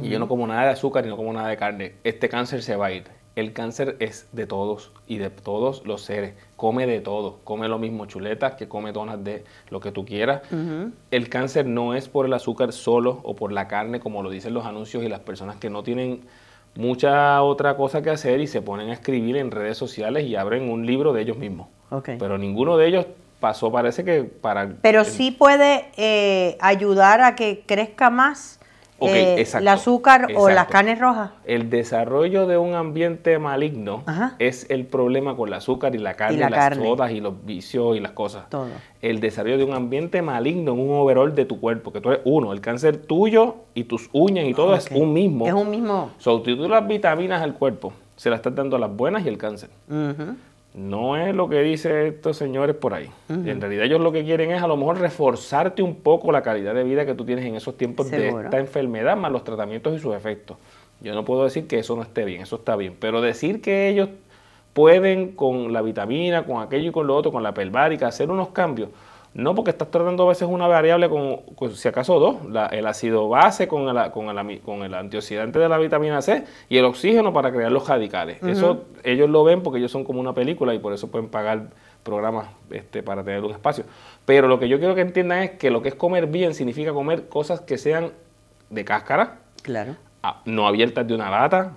Y 0.00 0.08
yo 0.08 0.18
no 0.18 0.28
como 0.28 0.46
nada 0.46 0.62
de 0.62 0.70
azúcar 0.70 1.04
y 1.04 1.08
no 1.08 1.16
como 1.16 1.32
nada 1.32 1.48
de 1.48 1.56
carne. 1.56 1.94
Este 2.04 2.28
cáncer 2.28 2.62
se 2.62 2.76
va 2.76 2.86
a 2.86 2.92
ir. 2.92 3.04
El 3.34 3.52
cáncer 3.52 3.96
es 3.98 4.28
de 4.32 4.46
todos 4.46 4.92
y 5.06 5.16
de 5.18 5.30
todos 5.30 5.84
los 5.86 6.02
seres. 6.02 6.34
Come 6.56 6.86
de 6.86 7.00
todo. 7.00 7.38
Come 7.44 7.66
lo 7.66 7.78
mismo 7.78 8.06
chuletas 8.06 8.54
que 8.54 8.68
come 8.68 8.92
donas 8.92 9.24
de 9.24 9.44
lo 9.70 9.80
que 9.80 9.90
tú 9.90 10.04
quieras. 10.04 10.42
El 11.10 11.28
cáncer 11.30 11.66
no 11.66 11.94
es 11.94 12.08
por 12.08 12.26
el 12.26 12.32
azúcar 12.34 12.72
solo 12.72 13.20
o 13.24 13.34
por 13.34 13.50
la 13.50 13.68
carne, 13.68 14.00
como 14.00 14.22
lo 14.22 14.30
dicen 14.30 14.54
los 14.54 14.66
anuncios 14.66 15.02
y 15.02 15.08
las 15.08 15.20
personas 15.20 15.56
que 15.56 15.70
no 15.70 15.82
tienen 15.82 16.20
mucha 16.74 17.42
otra 17.42 17.76
cosa 17.76 18.02
que 18.02 18.10
hacer 18.10 18.40
y 18.40 18.46
se 18.46 18.62
ponen 18.62 18.90
a 18.90 18.92
escribir 18.92 19.36
en 19.36 19.50
redes 19.50 19.78
sociales 19.78 20.26
y 20.26 20.36
abren 20.36 20.70
un 20.70 20.86
libro 20.86 21.12
de 21.12 21.22
ellos 21.22 21.38
mismos. 21.38 21.68
Pero 22.18 22.38
ninguno 22.38 22.76
de 22.76 22.86
ellos 22.86 23.06
pasó, 23.42 23.70
parece 23.70 24.04
que 24.04 24.22
para... 24.22 24.76
Pero 24.80 25.04
sí 25.04 25.32
puede 25.32 25.90
eh, 25.98 26.56
ayudar 26.60 27.20
a 27.20 27.34
que 27.34 27.64
crezca 27.66 28.08
más 28.08 28.60
eh, 29.00 29.44
el 29.54 29.68
azúcar 29.68 30.28
o 30.36 30.48
las 30.48 30.68
carnes 30.68 31.00
rojas. 31.00 31.30
El 31.44 31.70
desarrollo 31.70 32.46
de 32.46 32.56
un 32.56 32.74
ambiente 32.74 33.38
maligno 33.40 34.04
es 34.38 34.70
el 34.70 34.86
problema 34.86 35.36
con 35.36 35.48
el 35.48 35.54
azúcar 35.54 35.94
y 35.96 35.98
la 35.98 36.14
carne, 36.14 36.36
y 36.36 36.50
las 36.50 36.76
sodas 36.76 37.10
y 37.10 37.20
los 37.20 37.44
vicios 37.44 37.96
y 37.96 38.00
las 38.00 38.12
cosas. 38.12 38.48
Todo. 38.48 38.68
El 39.00 39.18
desarrollo 39.18 39.58
de 39.58 39.64
un 39.64 39.74
ambiente 39.74 40.22
maligno 40.22 40.74
en 40.74 40.78
un 40.78 40.94
overall 40.94 41.34
de 41.34 41.44
tu 41.44 41.58
cuerpo, 41.58 41.92
que 41.92 42.00
tú 42.00 42.10
eres 42.10 42.22
uno, 42.24 42.52
el 42.52 42.60
cáncer 42.60 42.96
tuyo 42.96 43.56
y 43.74 43.84
tus 43.84 44.08
uñas 44.12 44.46
y 44.46 44.54
todo 44.54 44.76
es 44.76 44.88
un 44.92 45.12
mismo. 45.12 45.46
Es 45.48 45.52
un 45.52 45.68
mismo. 45.68 46.12
So, 46.18 46.40
tú 46.40 46.68
las 46.68 46.86
vitaminas 46.86 47.42
al 47.42 47.54
cuerpo, 47.54 47.92
se 48.14 48.30
las 48.30 48.38
estás 48.38 48.54
dando 48.54 48.76
a 48.76 48.78
las 48.78 48.94
buenas 48.94 49.26
y 49.26 49.28
el 49.28 49.36
cáncer. 49.36 49.70
No 50.74 51.18
es 51.18 51.34
lo 51.34 51.50
que 51.50 51.60
dicen 51.60 52.06
estos 52.06 52.38
señores 52.38 52.74
por 52.74 52.94
ahí. 52.94 53.10
En 53.28 53.60
realidad 53.60 53.84
ellos 53.84 54.00
lo 54.00 54.10
que 54.10 54.24
quieren 54.24 54.50
es 54.52 54.62
a 54.62 54.66
lo 54.66 54.76
mejor 54.76 54.98
reforzarte 54.98 55.82
un 55.82 55.96
poco 55.96 56.32
la 56.32 56.40
calidad 56.40 56.74
de 56.74 56.82
vida 56.82 57.04
que 57.04 57.14
tú 57.14 57.26
tienes 57.26 57.44
en 57.44 57.56
esos 57.56 57.76
tiempos 57.76 58.10
de 58.10 58.28
esta 58.28 58.58
enfermedad, 58.58 59.16
más 59.16 59.30
los 59.30 59.44
tratamientos 59.44 59.94
y 59.94 59.98
sus 59.98 60.14
efectos. 60.14 60.56
Yo 61.02 61.14
no 61.14 61.24
puedo 61.24 61.44
decir 61.44 61.66
que 61.66 61.78
eso 61.78 61.94
no 61.94 62.02
esté 62.02 62.24
bien, 62.24 62.42
eso 62.42 62.56
está 62.56 62.76
bien, 62.76 62.96
pero 62.98 63.20
decir 63.20 63.60
que 63.60 63.88
ellos 63.88 64.08
pueden 64.72 65.32
con 65.32 65.72
la 65.72 65.82
vitamina, 65.82 66.44
con 66.44 66.62
aquello 66.62 66.88
y 66.88 66.92
con 66.92 67.06
lo 67.06 67.16
otro, 67.16 67.32
con 67.32 67.42
la 67.42 67.52
pelvárica, 67.52 68.06
hacer 68.06 68.30
unos 68.30 68.48
cambios, 68.48 68.88
no, 69.34 69.54
porque 69.54 69.70
estás 69.70 69.90
tratando 69.90 70.24
a 70.24 70.28
veces 70.28 70.46
una 70.46 70.66
variable 70.66 71.08
con, 71.08 71.40
si 71.74 71.88
acaso 71.88 72.18
dos, 72.18 72.36
el 72.70 72.86
ácido 72.86 73.28
base 73.30 73.66
con 73.66 73.88
el, 73.88 74.10
con, 74.10 74.28
el, 74.28 74.60
con 74.60 74.82
el 74.82 74.92
antioxidante 74.92 75.58
de 75.58 75.68
la 75.68 75.78
vitamina 75.78 76.20
C 76.20 76.44
y 76.68 76.76
el 76.76 76.84
oxígeno 76.84 77.32
para 77.32 77.50
crear 77.50 77.72
los 77.72 77.88
radicales. 77.88 78.42
Eso 78.42 78.84
ellos 79.04 79.30
lo 79.30 79.42
ven 79.42 79.62
porque 79.62 79.78
ellos 79.78 79.90
son 79.90 80.04
como 80.04 80.20
una 80.20 80.34
película 80.34 80.74
y 80.74 80.78
por 80.78 80.92
eso 80.92 81.10
pueden 81.10 81.28
pagar 81.28 81.68
programas 82.02 82.48
este, 82.70 83.02
para 83.02 83.24
tener 83.24 83.42
un 83.42 83.52
espacio. 83.52 83.84
Pero 84.26 84.48
lo 84.48 84.58
que 84.58 84.68
yo 84.68 84.78
quiero 84.78 84.94
que 84.94 85.00
entiendan 85.00 85.38
es 85.44 85.50
que 85.52 85.70
lo 85.70 85.80
que 85.80 85.88
es 85.88 85.94
comer 85.94 86.26
bien 86.26 86.54
significa 86.54 86.92
comer 86.92 87.28
cosas 87.28 87.60
que 87.60 87.78
sean 87.78 88.12
de 88.68 88.84
cáscara, 88.84 89.38
claro. 89.62 89.96
no 90.44 90.66
abiertas 90.66 91.06
de 91.06 91.14
una 91.14 91.30
lata, 91.30 91.72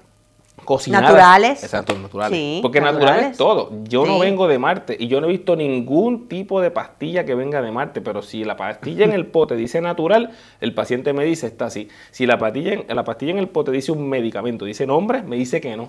cocinadas. 0.64 1.10
Naturales. 1.12 1.64
Exacto, 1.64 1.98
naturales. 1.98 2.38
Sí, 2.38 2.60
Porque 2.62 2.80
natural 2.82 3.04
naturales. 3.04 3.32
es 3.32 3.38
todo. 3.38 3.72
Yo 3.84 4.06
no 4.06 4.18
vengo 4.20 4.48
de 4.48 4.58
Marte 4.58 4.96
y 5.00 5.08
yo 5.08 5.22
no 5.22 5.28
he 5.28 5.30
visto 5.32 5.56
ningún 5.56 6.28
tipo 6.28 6.62
de 6.62 6.72
pastilla 6.72 7.26
que 7.26 7.36
venga 7.36 7.62
de 7.62 7.72
Marte, 7.72 8.02
pero 8.02 8.22
si 8.22 8.44
la 8.44 8.56
pastilla 8.58 9.06
en 9.06 9.12
el 9.14 9.26
pote 9.32 9.56
dice 9.56 9.82
natural, 9.82 10.32
el 10.62 10.74
paciente 10.74 11.14
me 11.14 11.24
dice 11.26 11.48
está 11.48 11.66
así. 11.66 11.88
Si 12.12 12.26
la 12.26 12.38
pastilla 12.38 12.74
en, 12.74 12.86
la 12.96 13.04
pastilla 13.04 13.32
en 13.34 13.40
el 13.40 13.48
pote 13.50 13.72
dice 13.72 13.92
un 13.92 14.08
medicamento, 14.10 14.66
dice 14.66 14.88
nombre, 14.88 15.22
me 15.24 15.36
dice 15.36 15.60
que 15.62 15.76
no. 15.76 15.86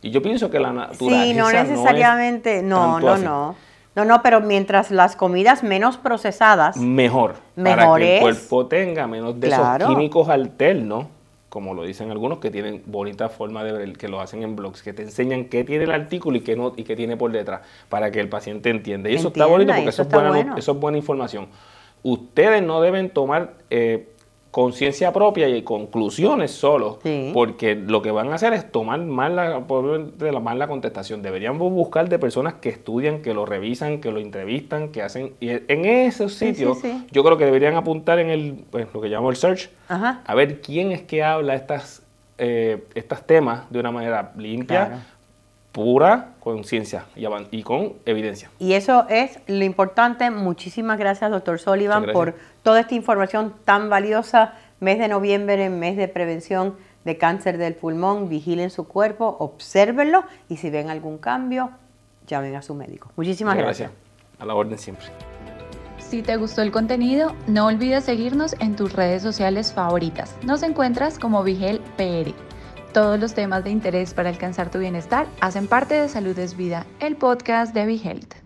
Y 0.00 0.10
yo 0.10 0.22
pienso 0.22 0.50
que 0.50 0.60
la 0.60 0.72
naturaleza 0.72 1.24
Sí, 1.24 1.34
no 1.34 1.48
es 1.50 1.68
necesariamente, 1.68 2.62
no, 2.62 2.92
tanto 2.94 3.06
no, 3.06 3.12
así. 3.14 3.24
no. 3.24 3.56
No, 3.96 4.04
no, 4.04 4.22
pero 4.22 4.40
mientras 4.40 4.90
las 4.90 5.14
comidas 5.14 5.62
menos 5.62 5.98
procesadas, 5.98 6.76
Mejor. 6.76 7.36
para 7.54 7.76
Mejor 7.76 8.00
que 8.00 8.04
el 8.10 8.14
es. 8.16 8.20
cuerpo 8.22 8.66
tenga 8.66 9.06
menos 9.06 9.38
de 9.38 9.46
Claro. 9.46 9.84
esos 9.84 9.94
químicos 9.94 10.28
alternos, 10.28 11.06
como 11.54 11.72
lo 11.72 11.84
dicen 11.84 12.10
algunos 12.10 12.38
que 12.40 12.50
tienen 12.50 12.82
bonita 12.84 13.28
forma 13.28 13.62
de 13.62 13.70
ver, 13.70 13.92
que 13.96 14.08
lo 14.08 14.20
hacen 14.20 14.42
en 14.42 14.56
blogs, 14.56 14.82
que 14.82 14.92
te 14.92 15.02
enseñan 15.02 15.44
qué 15.44 15.62
tiene 15.62 15.84
el 15.84 15.92
artículo 15.92 16.36
y 16.36 16.40
qué 16.40 16.56
no 16.56 16.72
y 16.76 16.82
qué 16.82 16.96
tiene 16.96 17.16
por 17.16 17.30
detrás, 17.30 17.60
para 17.88 18.10
que 18.10 18.18
el 18.18 18.28
paciente 18.28 18.70
entienda. 18.70 19.08
Y 19.08 19.14
eso 19.14 19.28
está 19.28 19.46
bonito 19.46 19.72
porque 19.72 19.88
eso 19.90 20.02
eso, 20.02 20.02
es 20.02 20.08
buena, 20.08 20.28
no- 20.30 20.34
bueno. 20.34 20.56
eso 20.56 20.72
es 20.72 20.78
buena 20.80 20.98
información. 20.98 21.46
Ustedes 22.02 22.60
no 22.60 22.80
deben 22.80 23.08
tomar 23.08 23.54
eh, 23.70 24.08
conciencia 24.54 25.12
propia 25.12 25.48
y 25.48 25.62
conclusiones 25.62 26.52
solos, 26.52 26.98
Sí. 27.02 27.32
porque 27.34 27.74
lo 27.74 28.02
que 28.02 28.12
van 28.12 28.30
a 28.30 28.36
hacer 28.36 28.52
es 28.52 28.70
tomar 28.70 29.00
mal 29.00 29.34
la, 29.34 29.58
mal 30.40 30.58
la 30.60 30.68
contestación. 30.68 31.22
Deberían 31.22 31.58
buscar 31.58 32.08
de 32.08 32.20
personas 32.20 32.54
que 32.54 32.68
estudian, 32.68 33.20
que 33.20 33.34
lo 33.34 33.46
revisan, 33.46 34.00
que 34.00 34.12
lo 34.12 34.20
entrevistan, 34.20 34.90
que 34.90 35.02
hacen... 35.02 35.32
Y 35.40 35.48
en 35.50 35.84
esos 35.86 36.34
sí, 36.34 36.50
sitios, 36.54 36.78
sí. 36.78 37.04
yo 37.10 37.24
creo 37.24 37.36
que 37.36 37.46
deberían 37.46 37.74
apuntar 37.74 38.20
en 38.20 38.30
el, 38.30 38.64
pues, 38.70 38.86
lo 38.94 39.00
que 39.00 39.10
llamamos 39.10 39.32
el 39.34 39.40
search, 39.40 39.70
Ajá. 39.88 40.22
a 40.24 40.34
ver 40.36 40.60
quién 40.60 40.92
es 40.92 41.02
que 41.02 41.24
habla 41.24 41.56
estas, 41.56 42.04
eh, 42.38 42.84
estos 42.94 43.22
temas 43.26 43.68
de 43.72 43.80
una 43.80 43.90
manera 43.90 44.34
limpia, 44.36 44.86
Claro. 44.86 45.02
Pura, 45.74 46.34
con 46.38 46.62
ciencia 46.62 47.04
y, 47.16 47.26
y 47.50 47.62
con 47.64 47.94
evidencia. 48.06 48.48
Y 48.60 48.74
eso 48.74 49.06
es 49.08 49.40
lo 49.48 49.64
importante. 49.64 50.30
Muchísimas 50.30 50.98
gracias, 50.98 51.32
doctor 51.32 51.58
Sullivan, 51.58 52.12
por 52.12 52.30
gracias. 52.30 52.52
toda 52.62 52.80
esta 52.80 52.94
información 52.94 53.52
tan 53.64 53.90
valiosa. 53.90 54.54
Mes 54.78 55.00
de 55.00 55.08
noviembre, 55.08 55.70
mes 55.70 55.96
de 55.96 56.06
prevención 56.06 56.76
de 57.04 57.18
cáncer 57.18 57.58
del 57.58 57.74
pulmón. 57.74 58.28
Vigilen 58.28 58.70
su 58.70 58.86
cuerpo, 58.86 59.36
obsérvenlo 59.40 60.24
y 60.48 60.58
si 60.58 60.70
ven 60.70 60.90
algún 60.90 61.18
cambio, 61.18 61.70
llamen 62.28 62.54
a 62.54 62.62
su 62.62 62.74
médico. 62.74 63.10
Muchísimas 63.16 63.56
Muchas 63.56 63.66
gracias. 63.66 63.90
A 64.38 64.46
la 64.46 64.54
orden 64.54 64.78
siempre. 64.78 65.06
Si 65.98 66.22
te 66.22 66.36
gustó 66.36 66.62
el 66.62 66.70
contenido, 66.70 67.34
no 67.48 67.66
olvides 67.66 68.04
seguirnos 68.04 68.54
en 68.60 68.76
tus 68.76 68.92
redes 68.92 69.22
sociales 69.22 69.72
favoritas. 69.72 70.36
Nos 70.44 70.62
encuentras 70.62 71.18
como 71.18 71.42
Vigel 71.42 71.80
PR. 71.96 72.32
Todos 72.94 73.18
los 73.18 73.34
temas 73.34 73.64
de 73.64 73.70
interés 73.70 74.14
para 74.14 74.28
alcanzar 74.28 74.70
tu 74.70 74.78
bienestar 74.78 75.26
hacen 75.40 75.66
parte 75.66 75.94
de 75.94 76.08
Salud 76.08 76.38
es 76.38 76.56
Vida, 76.56 76.86
el 77.00 77.16
podcast 77.16 77.74
de 77.74 77.86
Vigelte. 77.86 78.36